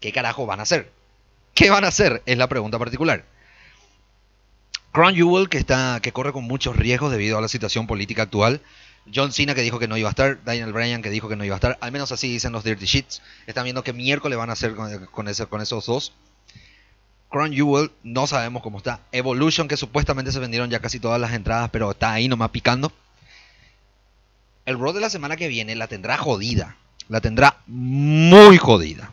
¿Qué 0.00 0.12
carajo 0.12 0.46
van 0.46 0.60
a 0.60 0.64
hacer? 0.64 0.90
¿Qué 1.54 1.70
van 1.70 1.84
a 1.84 1.88
hacer? 1.88 2.22
Es 2.26 2.38
la 2.38 2.48
pregunta 2.48 2.78
particular. 2.78 3.24
Crown 4.92 5.14
Jewel, 5.14 5.48
que, 5.48 5.58
está, 5.58 6.00
que 6.02 6.12
corre 6.12 6.32
con 6.32 6.44
muchos 6.44 6.76
riesgos 6.76 7.12
debido 7.12 7.38
a 7.38 7.40
la 7.40 7.48
situación 7.48 7.86
política 7.86 8.22
actual. 8.22 8.60
John 9.12 9.32
Cena, 9.32 9.54
que 9.54 9.62
dijo 9.62 9.78
que 9.78 9.88
no 9.88 9.96
iba 9.96 10.08
a 10.08 10.10
estar. 10.10 10.42
Daniel 10.44 10.72
Bryan, 10.72 11.02
que 11.02 11.10
dijo 11.10 11.28
que 11.28 11.36
no 11.36 11.44
iba 11.44 11.54
a 11.54 11.58
estar. 11.58 11.78
Al 11.80 11.92
menos 11.92 12.12
así 12.12 12.28
dicen 12.28 12.52
los 12.52 12.64
Dirty 12.64 12.86
Sheets. 12.86 13.22
Están 13.46 13.64
viendo 13.64 13.82
qué 13.82 13.92
miércoles 13.92 14.38
van 14.38 14.50
a 14.50 14.54
hacer 14.54 14.74
con, 14.74 15.06
con 15.06 15.28
esos 15.28 15.86
dos. 15.86 16.12
Crown 17.30 17.52
Jewel, 17.52 17.92
no 18.02 18.26
sabemos 18.26 18.62
cómo 18.62 18.78
está. 18.78 19.00
Evolution, 19.12 19.68
que 19.68 19.76
supuestamente 19.76 20.32
se 20.32 20.40
vendieron 20.40 20.68
ya 20.68 20.80
casi 20.80 20.98
todas 20.98 21.20
las 21.20 21.32
entradas, 21.32 21.70
pero 21.70 21.92
está 21.92 22.12
ahí 22.12 22.28
nomás 22.28 22.50
picando. 22.50 22.92
El 24.66 24.78
Raw 24.78 24.92
de 24.92 25.00
la 25.00 25.10
semana 25.10 25.36
que 25.36 25.48
viene 25.48 25.76
la 25.76 25.86
tendrá 25.86 26.16
jodida. 26.18 26.76
La 27.08 27.20
tendrá 27.20 27.58
muy 27.66 28.58
jodida. 28.58 29.12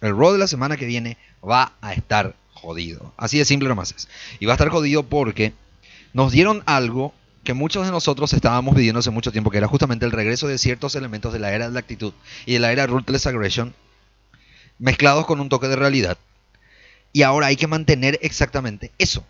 El 0.00 0.16
Raw 0.16 0.32
de 0.32 0.38
la 0.38 0.46
semana 0.46 0.76
que 0.76 0.86
viene 0.86 1.18
va 1.46 1.72
a 1.80 1.92
estar 1.92 2.34
jodido. 2.52 3.12
Así 3.16 3.38
de 3.38 3.44
simple 3.44 3.68
nomás 3.68 3.92
es. 3.92 4.08
Y 4.40 4.46
va 4.46 4.52
a 4.52 4.56
estar 4.56 4.68
jodido 4.70 5.02
porque 5.04 5.52
nos 6.12 6.32
dieron 6.32 6.62
algo 6.66 7.14
que 7.46 7.54
muchos 7.54 7.86
de 7.86 7.92
nosotros 7.92 8.32
estábamos 8.34 8.74
pidiendo 8.74 8.98
hace 8.98 9.10
mucho 9.10 9.32
tiempo, 9.32 9.50
que 9.50 9.56
era 9.56 9.68
justamente 9.68 10.04
el 10.04 10.12
regreso 10.12 10.48
de 10.48 10.58
ciertos 10.58 10.94
elementos 10.96 11.32
de 11.32 11.38
la 11.38 11.54
era 11.54 11.68
de 11.68 11.72
la 11.72 11.80
actitud 11.80 12.12
y 12.44 12.54
de 12.54 12.58
la 12.58 12.72
era 12.72 12.86
Ruthless 12.86 13.26
Aggression 13.26 13.74
mezclados 14.78 15.24
con 15.24 15.40
un 15.40 15.48
toque 15.48 15.68
de 15.68 15.76
realidad. 15.76 16.18
Y 17.12 17.22
ahora 17.22 17.46
hay 17.46 17.56
que 17.56 17.66
mantener 17.66 18.18
exactamente 18.20 18.92
eso. 18.98 19.24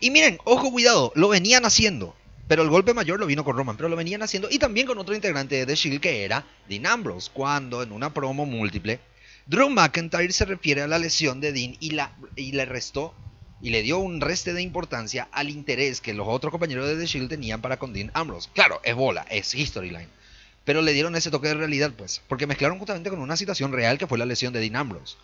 Y 0.00 0.10
miren, 0.10 0.38
ojo, 0.44 0.70
cuidado, 0.70 1.12
lo 1.14 1.28
venían 1.28 1.64
haciendo. 1.64 2.14
Pero 2.48 2.62
el 2.62 2.68
golpe 2.68 2.92
mayor 2.92 3.20
lo 3.20 3.26
vino 3.26 3.44
con 3.44 3.56
Roman, 3.56 3.76
pero 3.76 3.88
lo 3.88 3.96
venían 3.96 4.22
haciendo. 4.22 4.48
Y 4.50 4.58
también 4.58 4.86
con 4.86 4.98
otro 4.98 5.14
integrante 5.14 5.54
de 5.54 5.66
The 5.66 5.76
Shield 5.76 6.00
que 6.00 6.24
era 6.24 6.44
Dean 6.68 6.84
Ambrose. 6.84 7.30
Cuando 7.32 7.82
en 7.82 7.92
una 7.92 8.12
promo 8.12 8.44
múltiple, 8.44 9.00
Drew 9.46 9.70
McIntyre 9.70 10.32
se 10.32 10.44
refiere 10.44 10.82
a 10.82 10.88
la 10.88 10.98
lesión 10.98 11.40
de 11.40 11.52
Dean 11.52 11.76
y, 11.78 12.52
le 12.52 12.64
restó 12.64 13.14
y 13.62 13.70
le 13.70 13.82
dio 13.82 13.98
un 13.98 14.20
reste 14.20 14.52
de 14.52 14.62
importancia 14.62 15.28
al 15.32 15.50
interés 15.50 16.00
que 16.00 16.14
los 16.14 16.28
otros 16.28 16.50
compañeros 16.50 16.88
de 16.88 16.96
The 16.96 17.06
Shield 17.06 17.28
tenían 17.28 17.60
para 17.60 17.78
con 17.78 17.92
Dean 17.92 18.10
Ambrose. 18.14 18.48
Claro, 18.54 18.80
es 18.84 18.94
bola, 18.94 19.26
es 19.30 19.54
history 19.54 19.90
line 19.90 20.20
pero 20.64 20.82
le 20.82 20.92
dieron 20.92 21.16
ese 21.16 21.30
toque 21.30 21.48
de 21.48 21.54
realidad, 21.54 21.92
pues, 21.96 22.22
porque 22.28 22.46
mezclaron 22.46 22.78
justamente 22.78 23.10
con 23.10 23.18
una 23.18 23.36
situación 23.36 23.72
real 23.72 23.98
que 23.98 24.06
fue 24.06 24.18
la 24.18 24.26
lesión 24.26 24.52
de 24.52 24.60
Dean 24.60 24.76
Ambrose. 24.76 25.16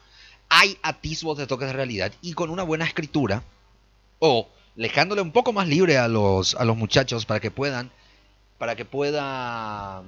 Hay 0.49 0.79
atisbos 0.83 1.39
de 1.39 1.47
toques 1.47 1.69
de 1.69 1.73
realidad 1.73 2.13
y 2.23 2.33
con 2.33 2.51
una 2.51 2.63
buena 2.63 2.85
escritura, 2.85 3.43
o 4.19 4.49
dejándole 4.77 5.23
un 5.23 5.33
poco 5.33 5.53
más 5.53 5.69
libre 5.69 5.99
a 5.99 6.09
los, 6.09 6.55
a 6.55 6.65
los 6.65 6.77
muchachos 6.77 7.27
para 7.27 7.41
que 7.41 7.51
puedan, 7.51 7.91
para 8.59 8.77
que 8.77 8.85
puedan 8.85 10.05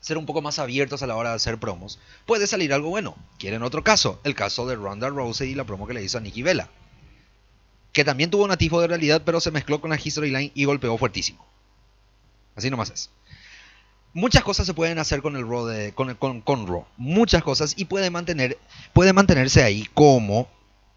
ser 0.00 0.18
un 0.18 0.26
poco 0.26 0.42
más 0.42 0.58
abiertos 0.58 1.02
a 1.02 1.06
la 1.06 1.16
hora 1.16 1.30
de 1.30 1.36
hacer 1.36 1.58
promos, 1.58 1.98
puede 2.26 2.46
salir 2.46 2.72
algo 2.72 2.90
bueno. 2.90 3.16
Quieren 3.38 3.62
otro 3.62 3.84
caso, 3.84 4.20
el 4.24 4.34
caso 4.34 4.66
de 4.66 4.76
Ronda 4.76 5.08
Rousey 5.08 5.50
y 5.50 5.54
la 5.54 5.64
promo 5.64 5.86
que 5.86 5.94
le 5.94 6.02
hizo 6.02 6.18
a 6.18 6.20
Nikki 6.20 6.42
Vela, 6.42 6.68
que 7.92 8.04
también 8.04 8.30
tuvo 8.30 8.44
un 8.44 8.50
atisbo 8.50 8.80
de 8.80 8.86
realidad, 8.86 9.22
pero 9.24 9.40
se 9.40 9.50
mezcló 9.50 9.80
con 9.80 9.90
la 9.90 10.00
History 10.02 10.30
Line 10.30 10.52
y 10.54 10.64
golpeó 10.64 10.96
fuertísimo. 10.96 11.46
Así 12.54 12.70
nomás 12.70 12.90
es. 12.90 13.10
Muchas 14.12 14.42
cosas 14.42 14.66
se 14.66 14.74
pueden 14.74 14.98
hacer 14.98 15.22
con 15.22 15.36
el 15.36 15.48
Raw 15.48 15.66
de, 15.66 15.92
con, 15.92 16.14
con, 16.16 16.40
con. 16.40 16.84
Muchas 16.96 17.42
cosas 17.42 17.74
y 17.76 17.84
puede, 17.84 18.10
mantener, 18.10 18.58
puede 18.92 19.12
mantenerse 19.12 19.62
ahí 19.62 19.88
como 19.94 20.48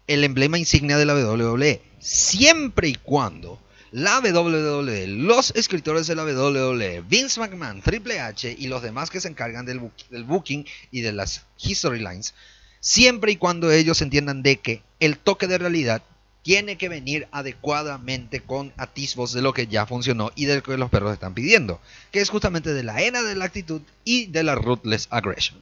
el 0.06 0.24
emblema 0.24 0.58
insignia 0.58 0.98
de 0.98 1.06
la 1.06 1.14
WWE. 1.14 1.80
Siempre 2.00 2.88
y 2.88 2.94
cuando 2.96 3.60
la 3.92 4.18
WWE, 4.18 5.06
los 5.06 5.52
escritores 5.54 6.08
de 6.08 6.16
la 6.16 6.24
WWE, 6.24 7.04
Vince 7.08 7.38
McMahon, 7.38 7.80
Triple 7.80 8.18
H 8.18 8.56
y 8.58 8.66
los 8.66 8.82
demás 8.82 9.08
que 9.08 9.20
se 9.20 9.28
encargan 9.28 9.64
del, 9.64 9.80
del 10.10 10.24
booking 10.24 10.66
y 10.90 11.00
de 11.00 11.12
las 11.12 11.46
history 11.58 12.00
lines, 12.00 12.34
siempre 12.80 13.30
y 13.30 13.36
cuando 13.36 13.70
ellos 13.70 14.02
entiendan 14.02 14.42
de 14.42 14.56
que 14.56 14.82
el 14.98 15.16
toque 15.16 15.46
de 15.46 15.58
realidad 15.58 16.02
tiene 16.44 16.76
que 16.76 16.90
venir 16.90 17.26
adecuadamente 17.32 18.40
con 18.40 18.72
atisbos 18.76 19.32
de 19.32 19.40
lo 19.40 19.54
que 19.54 19.66
ya 19.66 19.86
funcionó 19.86 20.30
y 20.36 20.44
de 20.44 20.56
lo 20.56 20.62
que 20.62 20.76
los 20.76 20.90
perros 20.90 21.14
están 21.14 21.32
pidiendo, 21.32 21.80
que 22.12 22.20
es 22.20 22.28
justamente 22.28 22.74
de 22.74 22.84
la 22.84 23.02
ENA 23.02 23.22
de 23.22 23.34
la 23.34 23.46
actitud 23.46 23.80
y 24.04 24.26
de 24.26 24.44
la 24.44 24.54
ruthless 24.54 25.08
aggression. 25.10 25.58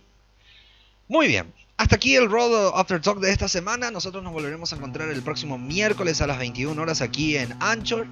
Muy 1.07 1.29
bien, 1.29 1.53
hasta 1.77 1.97
aquí 1.97 2.16
el 2.16 2.29
Road 2.29 2.73
After 2.75 3.01
Talk 3.01 3.21
de 3.21 3.31
esta 3.31 3.47
semana. 3.47 3.92
Nosotros 3.92 4.25
nos 4.25 4.33
volveremos 4.33 4.73
a 4.73 4.77
encontrar 4.77 5.09
el 5.09 5.23
próximo 5.23 5.57
miércoles 5.57 6.21
a 6.21 6.27
las 6.27 6.38
21 6.38 6.83
horas 6.83 7.01
aquí 7.01 7.37
en 7.37 7.55
Anchor. 7.61 8.09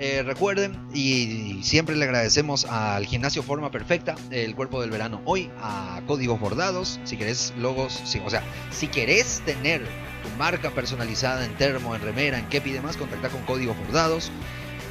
Eh, 0.00 0.24
recuerden 0.24 0.76
y 0.92 1.60
siempre 1.62 1.94
le 1.94 2.04
agradecemos 2.04 2.64
al 2.64 3.06
gimnasio 3.06 3.44
Forma 3.44 3.70
Perfecta, 3.70 4.16
el 4.30 4.56
cuerpo 4.56 4.80
del 4.80 4.90
verano 4.90 5.22
hoy, 5.24 5.50
a 5.60 6.00
Códigos 6.06 6.40
Bordados. 6.40 6.98
Si 7.04 7.16
querés 7.16 7.54
logos, 7.56 8.02
o 8.24 8.30
sea, 8.30 8.42
si 8.72 8.88
querés 8.88 9.40
tener 9.44 9.82
tu 10.22 10.28
marca 10.36 10.70
personalizada 10.70 11.44
en 11.44 11.54
termo, 11.54 11.94
en 11.94 12.02
remera, 12.02 12.38
en 12.38 12.46
kepi 12.46 12.70
y 12.70 12.72
demás, 12.72 12.96
contacta 12.96 13.28
con 13.28 13.42
códigos 13.42 13.76
bordados. 13.78 14.32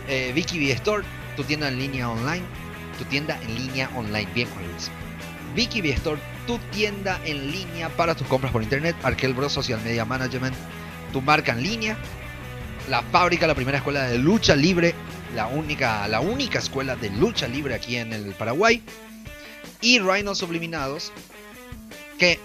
Eh, 0.07 0.31
Vicky 0.33 0.59
B 0.59 0.71
Store, 0.71 1.03
tu 1.35 1.43
tienda 1.43 1.67
en 1.67 1.79
línea 1.79 2.09
online. 2.09 2.43
Tu 2.97 3.03
tienda 3.05 3.37
en 3.41 3.55
línea 3.55 3.89
online, 3.95 4.29
bien 4.33 4.47
Luis. 4.71 4.89
Vicky 5.55 5.81
B 5.81 5.89
Store, 5.89 6.21
tu 6.47 6.57
tienda 6.71 7.19
en 7.25 7.51
línea 7.51 7.89
para 7.89 8.15
tus 8.15 8.27
compras 8.27 8.53
por 8.53 8.63
internet. 8.63 8.95
Arkel 9.03 9.33
Bros 9.33 9.51
Social 9.51 9.81
Media 9.83 10.05
Management, 10.05 10.55
tu 11.11 11.21
marca 11.21 11.51
en 11.51 11.63
línea. 11.63 11.97
La 12.89 13.01
fábrica, 13.01 13.47
la 13.47 13.55
primera 13.55 13.77
escuela 13.77 14.03
de 14.03 14.17
lucha 14.17 14.55
libre, 14.55 14.93
la 15.35 15.47
única, 15.47 16.07
la 16.07 16.19
única 16.19 16.59
escuela 16.59 16.95
de 16.95 17.09
lucha 17.09 17.47
libre 17.47 17.75
aquí 17.75 17.95
en 17.95 18.11
el 18.11 18.33
Paraguay. 18.33 18.81
Y 19.81 19.99
Rhinos 19.99 20.39
Subliminados, 20.39 21.11
que 22.17 22.39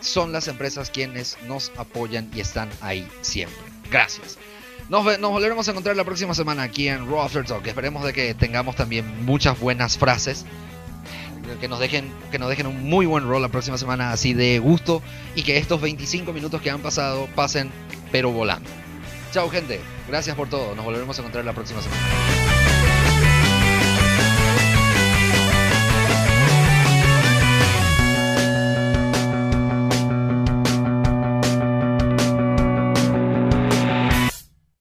son 0.00 0.32
las 0.32 0.48
empresas 0.48 0.90
quienes 0.90 1.36
nos 1.46 1.72
apoyan 1.76 2.30
y 2.34 2.40
están 2.40 2.68
ahí 2.80 3.08
siempre. 3.22 3.56
Gracias. 3.90 4.38
Nos, 4.88 5.04
volveremos 5.20 5.66
a 5.66 5.70
encontrar 5.70 5.96
la 5.96 6.04
próxima 6.04 6.34
semana 6.34 6.62
aquí 6.62 6.88
en 6.88 7.08
Raw 7.08 7.22
After 7.22 7.44
Talk. 7.44 7.66
Esperemos 7.66 8.04
de 8.04 8.12
que 8.12 8.34
tengamos 8.34 8.76
también 8.76 9.24
muchas 9.24 9.58
buenas 9.58 9.98
frases. 9.98 10.44
Que 11.60 11.68
nos, 11.68 11.80
dejen, 11.80 12.10
que 12.30 12.38
nos 12.38 12.48
dejen 12.48 12.66
un 12.66 12.88
muy 12.88 13.04
buen 13.04 13.26
rol 13.26 13.42
la 13.42 13.48
próxima 13.48 13.76
semana 13.76 14.12
así 14.12 14.32
de 14.32 14.58
gusto 14.58 15.02
y 15.34 15.42
que 15.42 15.58
estos 15.58 15.80
25 15.80 16.32
minutos 16.32 16.62
que 16.62 16.70
han 16.70 16.80
pasado 16.80 17.28
pasen 17.34 17.70
pero 18.12 18.30
volando. 18.30 18.68
Chao 19.32 19.48
gente, 19.48 19.80
gracias 20.06 20.36
por 20.36 20.46
todo, 20.46 20.74
nos 20.74 20.84
volveremos 20.84 21.18
a 21.18 21.22
encontrar 21.22 21.42
la 21.42 21.54
próxima 21.54 21.80
semana. 21.80 22.41